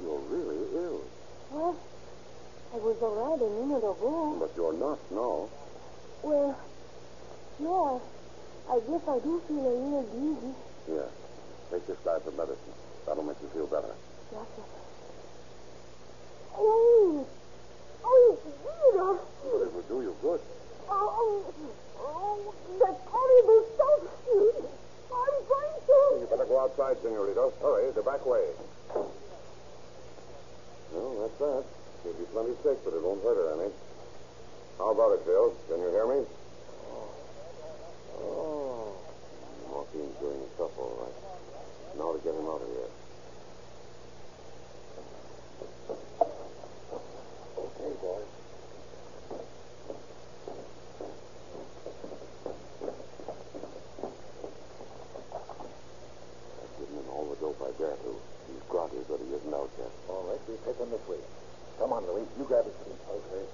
You're 0.00 0.20
really 0.28 0.60
ill. 0.84 1.00
Well, 1.50 1.76
I 2.72 2.76
was 2.76 2.96
all 3.00 3.16
right 3.16 3.40
a 3.40 3.50
minute 3.64 3.84
ago. 3.84 4.36
But 4.38 4.52
you're 4.56 4.76
not 4.76 4.98
now. 5.10 5.48
Well, 6.22 6.58
no, 7.60 8.02
I, 8.68 8.74
I 8.74 8.80
guess 8.80 9.02
I 9.08 9.18
do 9.20 9.40
feel 9.48 9.64
a 9.64 9.76
little 9.80 10.02
dizzy. 10.12 10.52
Yes. 10.88 11.08
take 11.70 11.86
this 11.86 11.98
glass 12.04 12.20
of 12.26 12.36
medicine. 12.36 12.74
That'll 13.06 13.22
make 13.22 13.36
you 13.42 13.48
feel 13.52 13.66
better. 13.66 13.94
Doctor. 14.32 14.62
Oh, 16.56 17.26
oh, 18.04 18.38
Peter. 18.42 19.18
But 19.44 19.60
it 19.62 19.72
will 19.74 19.82
do 19.88 20.02
you 20.02 20.14
good. 20.22 20.40
Oh, 20.88 21.12
oh, 21.18 21.44
oh 22.00 22.54
that 22.80 22.96
horrible 23.06 23.62
stuff. 23.74 24.00
I'm 25.12 25.36
going 25.48 25.74
to... 25.86 25.96
You 26.20 26.26
better 26.30 26.46
go 26.46 26.58
outside, 26.60 26.96
Senorita. 27.02 27.52
Hurry, 27.60 27.92
the 27.92 28.02
back 28.02 28.24
way. 28.24 28.44
Well, 30.92 31.14
that's 31.20 31.38
that. 31.38 31.64
She'll 32.02 32.14
be 32.14 32.24
plenty 32.32 32.54
sick, 32.62 32.78
but 32.84 32.94
it 32.94 33.02
won't 33.02 33.22
hurt 33.22 33.36
her 33.36 33.52
any. 33.60 33.72
How 34.78 34.90
about 34.90 35.12
it, 35.12 35.24
Phil? 35.24 35.54
Can 35.68 35.80
you 35.80 35.90
hear 35.90 36.06
me? 36.06 36.26
Oh. 38.18 38.96
Morphine's 39.70 40.16
doing 40.20 40.40
the 40.40 40.48
stuff 40.54 40.78
all 40.78 40.94
right. 41.02 41.16
Now 41.96 42.12
to 42.12 42.18
get 42.18 42.34
him 42.34 42.46
out 42.46 42.60
of 42.60 42.68
here. 42.68 42.90
Okay, 47.58 47.92
boys. 48.02 48.30
I've 56.58 56.74
given 56.78 56.96
him 56.98 57.08
all 57.10 57.26
the 57.30 57.36
dope 57.36 57.62
I 57.62 57.70
dare 57.78 57.94
to. 57.94 58.12
He's 58.50 58.62
groggy, 58.68 58.98
but 59.08 59.20
he 59.22 59.32
isn't 59.34 59.54
out 59.54 59.70
yet. 59.78 59.90
All 60.08 60.24
right, 60.28 60.40
we 60.48 60.56
take 60.66 60.78
him 60.78 60.90
this 60.90 61.06
way. 61.08 61.18
Come 61.78 61.83
on, 61.94 62.02
Louis. 62.10 62.26
You 62.38 62.44
grab 62.44 62.66
his 62.66 62.74
feet. 62.82 62.98
Okay. 63.06 63.46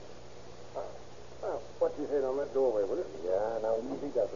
Well, 1.44 1.60
what 1.78 1.92
you 2.00 2.06
say 2.08 2.24
on 2.24 2.36
that 2.40 2.52
doorway, 2.56 2.84
will 2.88 3.00
it? 3.00 3.08
Yeah, 3.24 3.60
now 3.60 3.76
easy 3.92 4.08
does 4.16 4.29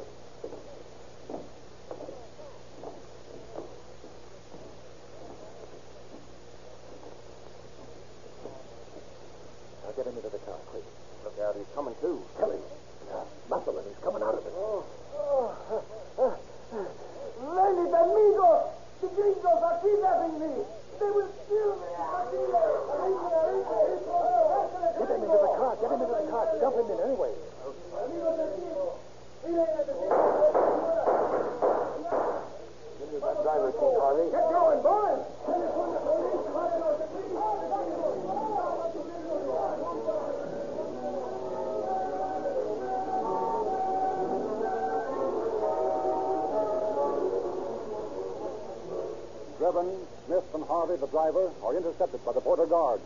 are 51.75 51.79
intercepted 51.79 52.25
by 52.25 52.33
the 52.33 52.41
border 52.41 52.67
guards. 52.67 53.03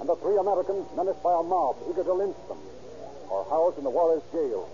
And 0.00 0.08
the 0.08 0.16
three 0.16 0.36
Americans, 0.36 0.88
menaced 0.96 1.22
by 1.22 1.36
a 1.38 1.42
mob 1.42 1.76
eager 1.88 2.02
to 2.02 2.12
lynch 2.12 2.36
them, 2.48 2.58
are 3.30 3.44
housed 3.44 3.78
in 3.78 3.84
the 3.84 3.90
Juarez 3.90 4.22
jail, 4.32 4.68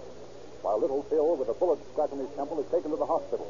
while 0.63 0.81
little 0.81 1.03
Phil, 1.11 1.37
with 1.37 1.49
a 1.49 1.55
bullet 1.55 1.79
scratch 1.93 2.13
in 2.13 2.19
his 2.19 2.31
temple, 2.37 2.61
is 2.61 2.71
taken 2.71 2.91
to 2.91 2.97
the 2.97 3.07
hospital. 3.07 3.47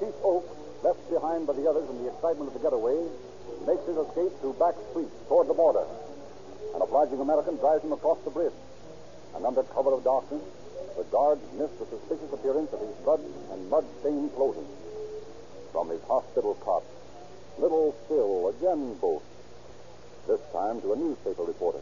Chief 0.00 0.14
Oak, 0.22 0.46
left 0.82 1.02
behind 1.10 1.46
by 1.46 1.52
the 1.54 1.68
others 1.68 1.88
in 1.90 2.02
the 2.02 2.10
excitement 2.10 2.48
of 2.48 2.54
the 2.54 2.62
getaway, 2.62 2.96
makes 3.66 3.84
his 3.86 3.96
escape 3.96 4.32
through 4.40 4.54
back 4.54 4.74
streets 4.90 5.14
toward 5.28 5.48
the 5.48 5.54
border. 5.54 5.84
An 6.74 6.82
obliging 6.82 7.20
American 7.20 7.56
drives 7.56 7.82
him 7.82 7.92
across 7.92 8.18
the 8.24 8.30
bridge. 8.30 8.54
And 9.34 9.44
under 9.44 9.62
cover 9.64 9.92
of 9.92 10.04
darkness, 10.04 10.42
the 10.96 11.04
guards 11.04 11.42
miss 11.58 11.70
the 11.78 11.86
suspicious 11.86 12.32
appearance 12.32 12.72
of 12.72 12.80
his 12.80 12.94
blood 13.04 13.20
and 13.52 13.70
mud-stained 13.70 14.34
clothing. 14.34 14.66
From 15.72 15.90
his 15.90 16.02
hospital 16.04 16.54
cot, 16.60 16.82
little 17.58 17.94
Phil 18.08 18.48
again 18.48 18.94
boasts, 19.00 19.26
this 20.26 20.40
time 20.52 20.80
to 20.82 20.92
a 20.92 20.96
newspaper 20.96 21.42
reporter. 21.42 21.80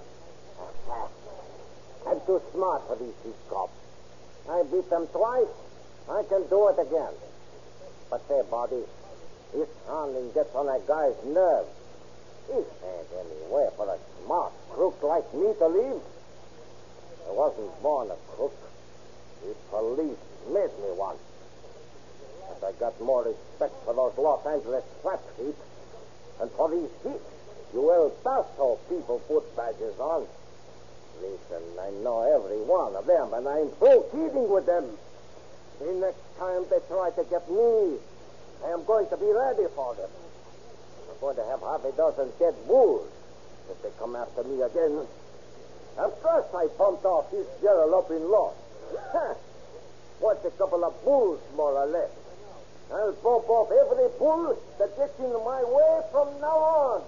I'm 2.06 2.20
too 2.26 2.40
smart 2.52 2.87
for 2.87 2.96
these 2.96 3.14
cheap 3.22 3.34
cops. 3.48 3.72
I 4.48 4.62
beat 4.70 4.88
them 4.90 5.06
twice. 5.08 5.48
I 6.08 6.22
can 6.28 6.46
do 6.48 6.68
it 6.68 6.78
again. 6.78 7.14
But 8.10 8.20
say, 8.28 8.42
Bobby, 8.50 8.84
this 9.54 9.68
hounding 9.87 10.30
gets 10.32 10.54
on 10.54 10.66
that 10.66 10.87
guy's 10.87 11.16
nerves. 11.24 11.70
This 12.48 12.66
ain't 12.84 13.08
anywhere 13.18 13.70
for 13.76 13.88
a 13.88 13.98
smart 14.24 14.52
crook 14.70 15.02
like 15.02 15.32
me 15.32 15.54
to 15.58 15.66
leave. 15.66 16.02
I 17.26 17.32
wasn't 17.32 17.82
born 17.82 18.10
a 18.10 18.16
crook. 18.37 18.52
The 19.42 19.54
police 19.70 20.18
made 20.52 20.74
me 20.84 20.92
one. 20.92 21.16
But 22.48 22.68
I 22.68 22.72
got 22.78 23.00
more 23.00 23.24
respect 23.24 23.74
for 23.85 23.94
those 23.94 24.16
Los 24.18 24.44
Angeles 24.46 24.85
trap 25.02 25.20
feet 25.37 25.57
than 26.38 26.48
for 26.50 26.70
these 26.70 26.90
heat, 27.02 27.20
you 27.72 27.92
El 27.92 28.11
Paso 28.22 28.78
people 28.88 29.18
put 29.26 29.57
badges 29.57 29.98
on. 29.98 30.26
Listen, 31.22 31.62
I 31.80 31.90
know 32.02 32.22
every 32.22 32.62
one 32.62 32.96
of 32.96 33.07
them, 33.07 33.33
and 33.35 33.48
I'm 33.48 33.70
kidding 33.80 34.48
with 34.48 34.66
them. 34.66 34.85
The 35.78 35.92
next 35.92 36.22
time 36.38 36.64
they 36.70 36.78
try 36.88 37.11
to 37.11 37.24
get 37.30 37.48
me, 37.50 37.98
I 38.64 38.70
am 38.70 38.85
going 38.85 39.09
to 39.09 39.16
be 39.16 39.26
ready 39.26 39.66
for 39.74 39.94
them. 39.94 40.11
I'm 41.11 41.20
going 41.20 41.37
to 41.37 41.44
have 41.44 41.61
half 41.61 41.85
a 41.85 41.92
dozen 41.92 42.30
dead 42.38 42.54
bulls 42.66 43.09
if 43.70 43.83
they 43.83 43.90
come 43.98 44.16
after 44.16 44.44
me 44.44 44.62
again. 44.62 45.07
Of 45.98 46.22
course 46.22 46.46
I 46.54 46.66
pumped 46.76 47.04
off 47.04 47.30
his 47.30 47.46
girl 47.62 47.94
up 47.94 48.11
in 48.11 48.28
law. 48.30 48.52
What's 50.20 50.44
a 50.44 50.50
couple 50.52 50.85
of 50.85 51.04
bulls, 51.04 51.40
more 51.57 51.72
or 51.72 51.87
less? 51.87 52.11
I'll 52.92 53.12
bump 53.12 53.49
off 53.49 53.70
every 53.73 54.09
bull 54.18 54.59
that 54.79 54.97
gets 54.97 55.18
in 55.18 55.33
my 55.44 55.64
way 55.64 56.01
from 56.12 56.29
now 56.40 56.59
on. 56.59 57.03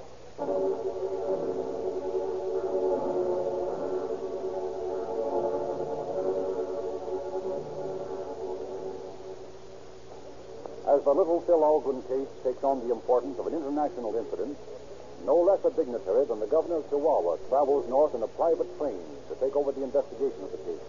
As 10.87 11.03
the 11.05 11.12
little 11.12 11.41
Phil 11.43 11.61
Alguin 11.61 12.01
case 12.09 12.29
takes 12.43 12.62
on 12.65 12.81
the 12.87 12.93
importance 12.95 13.39
of 13.39 13.47
an 13.47 13.55
international 13.55 14.17
incident, 14.17 14.57
no 15.25 15.37
less 15.37 15.65
a 15.65 15.71
dignitary 15.71 16.25
than 16.27 16.41
the 16.41 16.47
governor 16.47 16.77
of 16.77 16.89
Chihuahua 16.89 17.37
travels 17.49 17.89
north 17.89 18.15
in 18.15 18.23
a 18.23 18.29
private 18.29 18.71
train 18.79 19.03
to 19.29 19.35
take 19.37 19.57
over 19.57 19.73
the 19.73 19.83
investigation 19.83 20.41
of 20.45 20.53
the 20.53 20.59
case. 20.59 20.87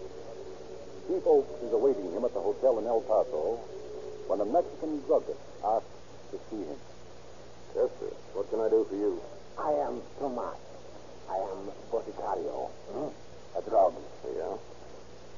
Chief 1.08 1.22
Oaks 1.26 1.62
is 1.62 1.72
awaiting 1.72 2.12
him 2.12 2.24
at 2.24 2.32
the 2.32 2.40
hotel 2.40 2.78
in 2.78 2.86
El 2.86 3.00
Paso 3.02 3.58
when 4.28 4.40
a 4.40 4.44
Mexican 4.44 5.00
druggist 5.08 5.40
asked 5.64 5.88
to 6.30 6.36
see 6.50 6.60
him. 6.60 6.76
Yes, 7.74 7.88
sir. 7.98 8.12
What 8.36 8.50
can 8.52 8.60
I 8.60 8.68
do 8.68 8.84
for 8.84 8.96
you? 8.96 9.16
I 9.56 9.72
am 9.88 10.04
Tomas. 10.20 10.60
I 11.32 11.36
am 11.48 11.72
Boticario. 11.88 12.68
Hmm? 12.92 13.08
A 13.56 13.60
drug. 13.64 13.94
Yeah? 14.28 14.56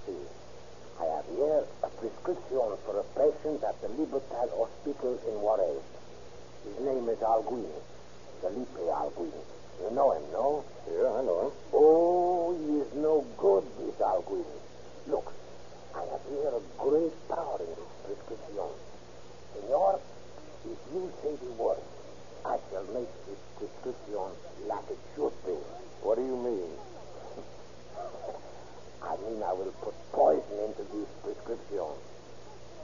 See, 0.07 0.19
I 0.99 1.05
have 1.07 1.27
here 1.31 1.63
a 1.83 1.89
prescription 2.03 2.67
for 2.83 2.99
a 2.99 3.07
patient 3.15 3.63
at 3.63 3.81
the 3.81 3.89
Libertad 3.95 4.51
Hospital 4.59 5.19
in 5.23 5.35
Juarez. 5.39 5.83
His 6.67 6.79
name 6.85 7.09
is 7.09 7.19
Alguin. 7.23 7.71
Felipe 8.43 8.83
Alguin. 8.91 9.33
You 9.81 9.91
know 9.95 10.13
him, 10.13 10.23
no? 10.33 10.65
Yeah, 10.91 11.15
I 11.15 11.23
know 11.23 11.39
him. 11.47 11.53
Oh, 11.73 12.59
he 12.59 12.83
is 12.83 12.93
no 12.95 13.25
good, 13.39 13.65
this 13.79 13.97
Alguin. 14.03 14.45
Look, 15.07 15.33
I 15.95 16.01
have 16.01 16.21
here 16.29 16.53
a 16.53 16.63
great 16.77 17.15
power 17.29 17.59
in 17.61 17.67
this 17.67 17.95
prescription. 18.05 18.69
Senor, 19.55 20.01
if 20.65 20.79
you 20.93 21.13
say 21.23 21.35
the 21.37 21.53
word, 21.63 21.81
I 22.45 22.59
shall 22.71 22.85
make 22.93 23.11
this 23.27 23.41
prescription 23.59 24.31
like 24.69 24.85
it 24.91 24.99
should 25.17 25.33
be. 25.45 25.57
What 26.03 26.17
do 26.17 26.25
you 26.25 26.37
mean? 26.37 26.73
I 29.03 29.17
mean 29.25 29.43
I 29.43 29.53
will 29.53 29.73
put 29.81 29.95
poison 30.13 30.57
into 30.65 30.85
this 30.93 31.09
prescription. 31.25 31.89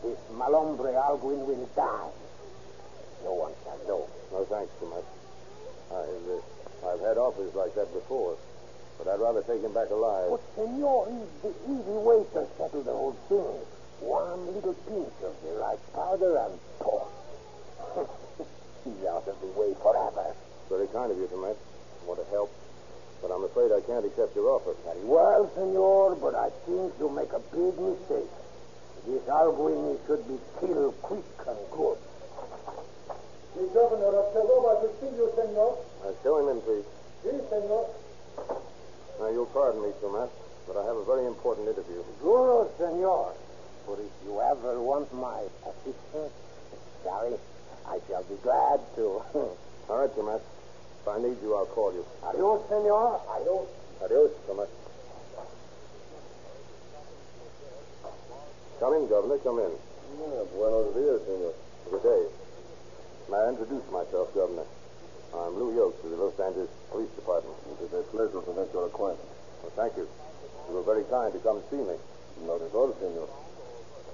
This 0.02 0.18
malombre 0.32 0.92
Alguin 0.96 1.46
will 1.46 1.68
die. 1.76 2.10
No 3.24 3.32
one 3.34 3.52
shall 3.64 3.80
know. 3.86 4.08
No, 4.32 4.44
thanks 4.44 4.72
too 4.80 4.86
much. 4.86 5.04
I've, 5.90 6.28
uh, 6.28 6.88
I've 6.88 7.00
had 7.00 7.16
offers 7.16 7.54
like 7.54 7.74
that 7.76 7.92
before, 7.92 8.36
but 8.98 9.08
I'd 9.08 9.20
rather 9.20 9.42
take 9.42 9.62
him 9.62 9.72
back 9.72 9.90
alive. 9.90 10.30
But, 10.30 10.42
senor, 10.54 11.06
he's 11.08 11.42
the 11.42 11.52
easy 11.64 11.98
way 12.02 12.22
to 12.34 12.46
settle 12.58 12.82
the 12.82 12.92
whole 12.92 13.16
thing. 13.28 13.56
One 14.00 14.46
little 14.52 14.74
pinch 14.74 15.16
of 15.24 15.34
the 15.42 15.56
right 15.56 15.80
powder 15.94 16.36
and 16.36 16.58
poof. 16.80 17.08
he's 18.84 19.04
out 19.08 19.26
of 19.26 19.40
the 19.40 19.50
way 19.56 19.72
forever. 19.80 20.34
Very 20.68 20.86
kind 20.88 21.10
of 21.10 21.16
you, 21.16 21.26
Tomas. 21.28 21.56
I 21.56 22.04
want 22.06 22.20
to 22.20 22.28
help, 22.30 22.52
but 23.22 23.30
I'm 23.30 23.44
afraid 23.44 23.72
I 23.72 23.80
can't 23.80 24.04
accept 24.04 24.36
your 24.36 24.50
offer. 24.50 24.74
Very 24.84 25.04
well, 25.04 25.50
senor, 25.54 26.14
but 26.16 26.34
I 26.34 26.50
think 26.66 26.92
you 27.00 27.08
make 27.08 27.32
a 27.32 27.40
big 27.50 27.74
mistake. 27.78 28.30
This 29.46 29.54
Alguin 29.54 29.94
he 29.94 30.06
should 30.06 30.26
be 30.26 30.38
killed 30.58 31.00
quick 31.02 31.22
and 31.46 31.58
good. 31.70 31.98
The 33.54 33.62
governor 33.72 34.18
of 34.18 34.32
Chihuahua 34.34 34.82
to 34.82 34.88
see 34.98 35.14
you, 35.14 35.30
senor. 35.38 35.78
Uh, 36.02 36.10
show 36.24 36.42
him 36.42 36.48
in, 36.50 36.60
please. 36.62 36.82
Si, 37.22 37.30
senor. 37.48 37.86
Now, 39.20 39.28
you'll 39.30 39.46
pardon 39.46 39.82
me, 39.82 39.92
Tomas, 40.00 40.30
but 40.66 40.76
I 40.76 40.84
have 40.84 40.96
a 40.96 41.04
very 41.04 41.26
important 41.26 41.68
interview. 41.68 42.02
Sure, 42.20 42.68
senor. 42.76 43.34
But 43.86 44.00
if 44.00 44.10
you 44.26 44.40
ever 44.40 44.82
want 44.82 45.14
my 45.14 45.46
assistance, 45.62 46.34
sorry, 47.04 47.38
I 47.86 47.98
shall 48.08 48.24
be 48.24 48.34
glad 48.42 48.80
to. 48.96 49.22
All 49.88 49.98
right, 50.00 50.10
Tomas. 50.16 50.42
If 50.42 51.06
I 51.06 51.18
need 51.22 51.38
you, 51.40 51.54
I'll 51.54 51.66
call 51.66 51.94
you. 51.94 52.04
Adios, 52.24 52.66
senor. 52.68 53.20
Adios. 53.30 53.68
Adios, 54.02 54.32
Tomas. 54.48 54.68
Come 58.78 58.92
in, 58.94 59.08
Governor. 59.08 59.38
Come 59.38 59.60
in. 59.60 59.72
buenos 60.52 60.92
dias, 60.92 61.20
senor. 61.24 61.52
Good 61.90 62.02
day. 62.02 62.22
May 63.30 63.38
I 63.40 63.48
introduce 63.48 63.88
myself, 63.90 64.34
Governor? 64.34 64.68
I'm 65.32 65.56
Lou 65.56 65.72
Oaks 65.80 66.04
of 66.04 66.10
the 66.10 66.16
Los 66.16 66.38
Angeles 66.38 66.68
Police 66.92 67.08
Department. 67.16 67.56
It 67.72 67.88
is 67.88 67.92
a 67.92 68.02
pleasure 68.12 68.40
to 68.44 68.52
make 68.52 68.72
your 68.76 68.86
acquaintance. 68.86 69.32
Well, 69.62 69.72
thank 69.80 69.96
you. 69.96 70.04
You 70.68 70.74
were 70.76 70.84
very 70.84 71.04
kind 71.08 71.32
to 71.32 71.40
come 71.40 71.64
see 71.72 71.80
me. 71.80 71.96
Not 72.44 72.60
at 72.60 72.74
all, 72.76 72.92
senor. 73.00 73.28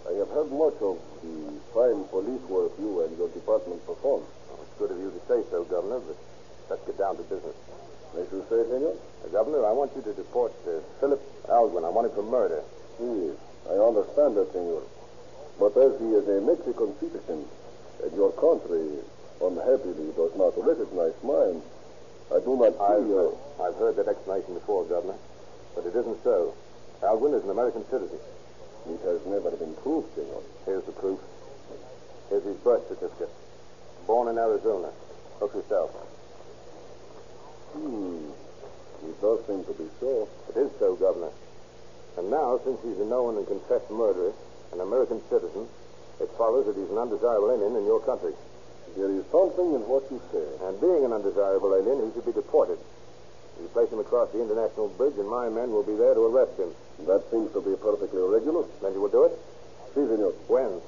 I 0.07 0.15
have 0.23 0.31
heard 0.31 0.51
much 0.55 0.79
of 0.79 0.99
the 1.27 1.59
fine 1.75 2.07
police 2.07 2.43
work 2.47 2.73
you 2.79 3.03
and 3.03 3.19
your 3.19 3.35
department 3.35 3.83
perform. 3.83 4.23
Well, 4.47 4.63
it's 4.63 4.79
good 4.79 4.91
of 4.95 4.99
you 4.99 5.11
to 5.11 5.21
say 5.27 5.43
so, 5.51 5.65
Governor, 5.67 5.99
but 6.07 6.19
let's 6.71 6.87
get 6.87 6.99
down 6.99 7.19
to 7.19 7.23
business. 7.27 7.59
As 8.15 8.31
you 8.31 8.47
say, 8.47 8.63
senor? 8.71 8.95
Uh, 8.95 9.29
Governor, 9.35 9.67
I 9.67 9.73
want 9.75 9.91
you 9.99 10.03
to 10.03 10.15
deport 10.15 10.55
uh, 10.71 10.79
Philip 11.03 11.23
Alguin. 11.51 11.83
I 11.83 11.91
want 11.91 12.07
him 12.07 12.15
for 12.15 12.23
murder. 12.23 12.63
Yes, 13.03 13.35
I 13.69 13.75
understand 13.79 14.37
that, 14.37 14.53
senor. 14.53 14.83
But 15.59 15.77
as 15.77 15.99
he 16.01 16.09
is 16.17 16.27
a 16.29 16.41
Mexican 16.41 16.99
citizen, 16.99 17.47
and 18.03 18.13
your 18.17 18.33
country 18.33 18.99
unhappily 19.41 20.11
does 20.17 20.35
not 20.37 20.55
recognize 20.59 21.15
mine, 21.23 21.63
I 22.35 22.41
do 22.41 22.57
not 22.57 22.73
see 22.75 22.83
I've, 22.83 23.07
your... 23.07 23.35
uh, 23.35 23.63
I've 23.63 23.77
heard 23.77 23.97
that 23.97 24.09
explanation 24.09 24.55
before, 24.55 24.85
Governor, 24.85 25.19
but 25.75 25.87
it 25.87 25.95
isn't 25.95 26.23
so. 26.25 26.55
Alguin 27.03 27.35
is 27.35 27.45
an 27.45 27.51
American 27.51 27.85
citizen. 27.91 28.19
It 28.89 29.01
has 29.05 29.21
never 29.27 29.51
been 29.53 29.75
proved, 29.75 30.15
senor. 30.15 30.43
Here's 30.67 30.85
the 30.85 30.93
proof. 30.93 31.21
Here's 32.29 32.45
his 32.45 32.57
birth 32.59 32.89
certificate. 32.89 33.31
Born 34.07 34.29
in 34.29 34.39
Arizona. 34.39 34.91
Look 35.41 35.55
yourself. 35.55 35.91
Hmm. 37.73 38.31
It 39.07 39.21
does 39.21 39.47
seem 39.47 39.65
to 39.65 39.73
be 39.75 39.89
so. 40.01 40.29
It 40.51 40.57
is 40.57 40.71
so, 40.79 40.95
Governor. 40.97 41.31
And 42.19 42.31
now, 42.31 42.61
since 42.65 42.79
he's 42.83 42.99
a 43.01 43.05
known 43.05 43.39
and 43.39 43.47
confessed 43.47 43.91
murderer, 43.91 44.33
an 44.73 44.81
American 44.81 45.21
citizen, 45.29 45.69
it 46.21 46.31
follows 46.37 46.67
that 46.67 46.77
he's 46.77 46.91
an 46.91 46.99
undesirable 46.99 47.51
alien 47.51 47.77
in 47.77 47.85
your 47.85 48.01
country. 48.01 48.33
There 48.97 49.11
is 49.11 49.25
something 49.33 49.73
in 49.73 49.81
what 49.89 50.05
you 50.13 50.21
say. 50.29 50.45
And 50.69 50.77
being 50.81 51.05
an 51.05 51.13
undesirable 51.13 51.73
alien, 51.73 52.05
he 52.05 52.13
should 52.13 52.27
be 52.29 52.37
deported. 52.37 52.79
You 53.61 53.69
place 53.73 53.89
him 53.91 54.01
across 54.01 54.31
the 54.33 54.41
international 54.41 54.89
bridge, 55.01 55.17
and 55.17 55.29
my 55.29 55.49
men 55.49 55.73
will 55.73 55.85
be 55.85 55.97
there 55.97 56.15
to 56.15 56.25
arrest 56.29 56.59
him. 56.61 56.73
That 57.09 57.25
seems 57.31 57.53
to 57.53 57.61
be 57.61 57.77
perfectly 57.77 58.21
regular. 58.21 58.65
Then 58.81 58.93
you 58.93 59.01
will 59.01 59.13
do 59.13 59.25
it? 59.25 59.35
Si, 59.95 60.01
senor. 60.05 60.33
When? 60.49 60.81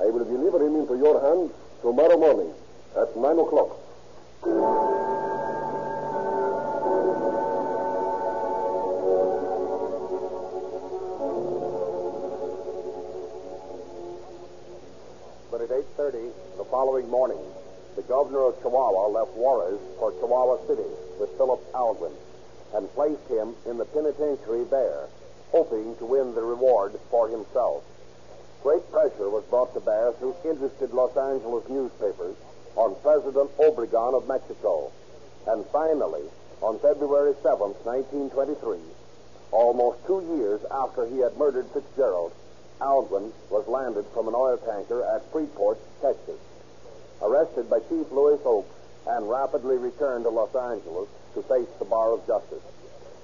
I 0.00 0.08
will 0.08 0.24
deliver 0.24 0.64
him 0.64 0.76
into 0.76 0.96
your 0.96 1.20
hands 1.20 1.52
tomorrow 1.80 2.16
morning 2.16 2.52
at 2.96 3.16
9 3.16 3.38
o'clock. 3.38 3.76
But 15.56 15.70
at 15.70 15.86
8.30 15.96 16.32
the 16.58 16.64
following 16.66 17.08
morning, 17.08 17.40
the 17.96 18.02
governor 18.02 18.44
of 18.44 18.60
Chihuahua 18.60 19.08
left 19.08 19.30
Juarez 19.30 19.80
for 19.98 20.12
Chihuahua 20.12 20.60
City 20.66 20.90
with 21.18 21.30
Philip 21.38 21.64
Alguin 21.72 22.12
and 22.74 22.92
placed 22.92 23.26
him 23.26 23.56
in 23.64 23.78
the 23.78 23.86
penitentiary 23.86 24.64
there, 24.64 25.08
hoping 25.52 25.96
to 25.96 26.04
win 26.04 26.34
the 26.34 26.42
reward 26.42 27.00
for 27.08 27.30
himself. 27.30 27.84
Great 28.62 28.84
pressure 28.92 29.30
was 29.30 29.44
brought 29.48 29.72
to 29.72 29.80
bear 29.80 30.12
through 30.20 30.36
interested 30.44 30.92
Los 30.92 31.16
Angeles 31.16 31.66
newspapers 31.70 32.36
on 32.76 32.94
President 33.00 33.48
Obregon 33.56 34.12
of 34.12 34.28
Mexico. 34.28 34.92
And 35.46 35.64
finally, 35.72 36.28
on 36.60 36.78
February 36.80 37.32
7th, 37.40 37.80
1923, 37.88 38.76
almost 39.52 40.06
two 40.06 40.20
years 40.36 40.60
after 40.70 41.06
he 41.06 41.20
had 41.20 41.38
murdered 41.38 41.64
Fitzgerald, 41.72 42.34
Alguin 42.80 43.32
was 43.50 43.66
landed 43.66 44.04
from 44.12 44.28
an 44.28 44.34
oil 44.34 44.58
tanker 44.58 45.02
at 45.04 45.30
Freeport, 45.32 45.78
Texas. 46.02 46.38
Arrested 47.22 47.70
by 47.70 47.78
Chief 47.80 48.10
Louis 48.10 48.38
Oaks 48.44 48.74
and 49.06 49.30
rapidly 49.30 49.76
returned 49.76 50.24
to 50.24 50.30
Los 50.30 50.54
Angeles 50.54 51.08
to 51.34 51.42
face 51.42 51.68
the 51.78 51.84
bar 51.84 52.12
of 52.12 52.26
justice. 52.26 52.62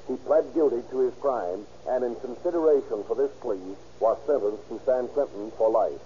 He 0.08 0.16
pled 0.16 0.54
guilty 0.54 0.82
to 0.90 0.98
his 1.00 1.14
crime 1.20 1.66
and, 1.88 2.04
in 2.04 2.16
consideration 2.16 3.04
for 3.04 3.14
this 3.14 3.30
plea, 3.40 3.76
was 4.00 4.18
sentenced 4.26 4.68
to 4.68 4.80
San 4.86 5.08
Quentin 5.08 5.52
for 5.56 5.70
life. 5.70 6.00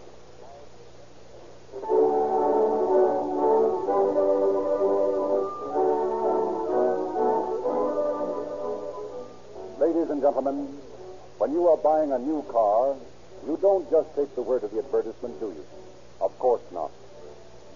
Ladies 9.79 10.11
and 10.11 10.21
gentlemen, 10.21 10.67
when 11.39 11.53
you 11.53 11.69
are 11.69 11.77
buying 11.77 12.13
a 12.13 12.19
new 12.19 12.43
car, 12.51 12.97
you 13.47 13.57
don't 13.63 13.89
just 13.91 14.15
take 14.17 14.35
the 14.35 14.43
word 14.43 14.65
of 14.65 14.73
the 14.73 14.79
advertisement, 14.79 15.39
do 15.39 15.47
you? 15.47 15.65
Of 16.21 16.37
course 16.39 16.63
not. 16.73 16.91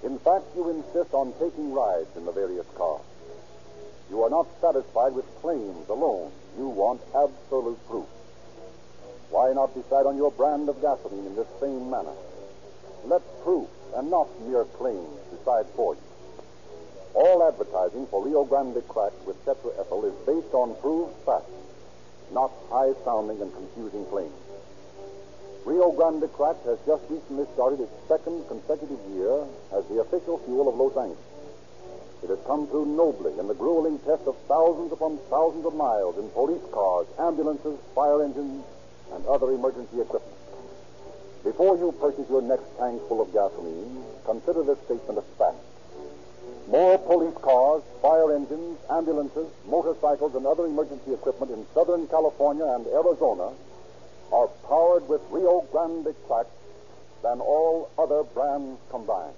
In 0.02 0.18
fact, 0.18 0.44
you 0.56 0.68
insist 0.70 1.14
on 1.14 1.32
taking 1.38 1.72
rides 1.72 2.16
in 2.16 2.24
the 2.24 2.32
various 2.32 2.66
cars. 2.74 3.02
You 4.10 4.22
are 4.24 4.30
not 4.30 4.48
satisfied 4.60 5.14
with 5.14 5.26
claims 5.40 5.88
alone. 5.88 6.32
You 6.58 6.66
want 6.66 7.00
absolute 7.14 7.78
proof. 7.88 8.08
Why 9.30 9.52
not 9.52 9.74
decide 9.74 10.06
on 10.06 10.16
your 10.16 10.32
brand 10.32 10.68
of 10.68 10.80
gasoline 10.82 11.26
in 11.26 11.36
this 11.36 11.46
same 11.60 11.88
manner? 11.88 12.16
Let 13.04 13.22
proof 13.44 13.68
and 13.94 14.10
not 14.10 14.28
mere 14.42 14.64
claims 14.64 15.20
decide 15.30 15.66
for 15.76 15.94
you. 15.94 16.00
All 17.14 17.46
advertising 17.46 18.06
for 18.08 18.24
Rio 18.24 18.44
Grande 18.44 18.82
crack 18.88 19.12
with 19.26 19.36
tetraethyl 19.44 20.04
is 20.04 20.14
based 20.26 20.54
on 20.54 20.74
proved 20.80 21.14
facts, 21.24 21.50
not 22.32 22.50
high 22.70 22.92
sounding 23.04 23.40
and 23.40 23.52
confusing 23.52 24.04
claims. 24.06 24.34
Rio 25.64 25.92
Grande 25.92 26.32
crack 26.32 26.56
has 26.64 26.78
just 26.86 27.02
recently 27.10 27.44
started 27.52 27.80
its 27.80 27.92
second 28.08 28.48
consecutive 28.48 28.98
year 29.12 29.44
as 29.76 29.84
the 29.86 30.00
official 30.00 30.38
fuel 30.46 30.68
of 30.68 30.76
Los 30.76 30.96
Angeles. 30.96 31.18
It 32.22 32.30
has 32.30 32.38
come 32.46 32.66
through 32.66 32.86
nobly 32.86 33.38
in 33.38 33.46
the 33.46 33.54
grueling 33.54 33.98
test 34.00 34.26
of 34.26 34.36
thousands 34.48 34.92
upon 34.92 35.18
thousands 35.28 35.66
of 35.66 35.74
miles 35.74 36.16
in 36.18 36.28
police 36.30 36.64
cars, 36.72 37.06
ambulances, 37.18 37.78
fire 37.94 38.22
engines, 38.22 38.64
and 39.12 39.26
other 39.26 39.52
emergency 39.52 40.00
equipment. 40.00 40.36
Before 41.44 41.76
you 41.76 41.92
purchase 41.92 42.28
your 42.28 42.42
next 42.42 42.64
tank 42.78 43.00
full 43.08 43.20
of 43.20 43.32
gasoline, 43.32 44.04
consider 44.24 44.62
this 44.64 44.78
statement 44.84 45.18
of 45.18 45.24
fact. 45.36 45.56
More 46.68 46.98
police 46.98 47.36
cars, 47.40 47.82
fire 48.00 48.32
engines, 48.32 48.78
ambulances, 48.88 49.48
motorcycles, 49.68 50.34
and 50.34 50.46
other 50.46 50.66
emergency 50.66 51.12
equipment 51.12 51.52
in 51.52 51.66
Southern 51.74 52.06
California 52.08 52.64
and 52.64 52.86
Arizona 52.86 53.52
are 54.32 54.48
powered 54.68 55.08
with 55.08 55.20
Rio 55.30 55.66
Grande 55.72 56.14
crack 56.26 56.46
than 57.22 57.40
all 57.40 57.90
other 57.98 58.22
brands 58.22 58.80
combined. 58.90 59.34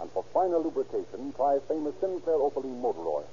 And 0.00 0.10
for 0.12 0.24
finer 0.32 0.58
lubrication, 0.58 1.32
try 1.34 1.58
famous 1.68 1.94
Sinclair 2.00 2.36
Opaline 2.36 2.80
motor 2.80 3.00
oil. 3.00 3.28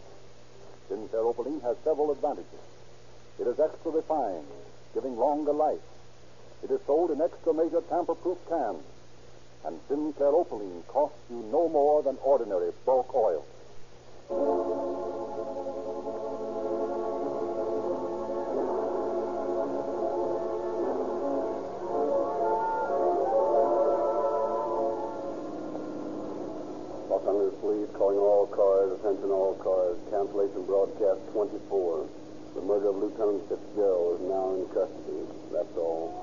Sinclair 0.89 1.21
Opaline 1.21 1.61
has 1.61 1.77
several 1.83 2.11
advantages. 2.11 2.65
It 3.39 3.47
is 3.47 3.59
extra 3.59 3.91
refined, 3.91 4.47
giving 4.93 5.17
longer 5.17 5.53
life. 5.53 5.81
It 6.63 6.71
is 6.71 6.79
sold 6.85 7.11
in 7.11 7.21
extra 7.21 7.53
major 7.53 7.81
tamper-proof 7.81 8.37
cans. 8.49 8.83
And 9.65 9.79
Sinclair 9.87 10.29
Opaline 10.29 10.83
costs 10.87 11.17
you 11.29 11.43
no 11.51 11.69
more 11.69 12.03
than 12.03 12.17
ordinary 12.23 12.71
bulk 12.85 13.13
oil. 13.13 13.45
24. 31.35 32.07
The 32.55 32.61
murder 32.61 32.87
of 32.87 32.95
Lieutenant 32.95 33.43
Fitzgerald 33.49 34.21
is 34.21 34.27
now 34.31 34.55
in 34.55 34.63
custody. 34.71 35.19
That's 35.51 35.75
all. 35.75 36.15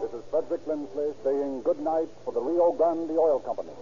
This 0.00 0.12
is 0.16 0.24
Frederick 0.30 0.66
Lindsley 0.66 1.12
saying 1.22 1.60
good 1.68 1.80
night 1.80 2.08
for 2.24 2.32
the 2.32 2.40
Rio 2.40 2.72
Grande 2.72 3.10
Oil 3.10 3.40
Company. 3.40 3.76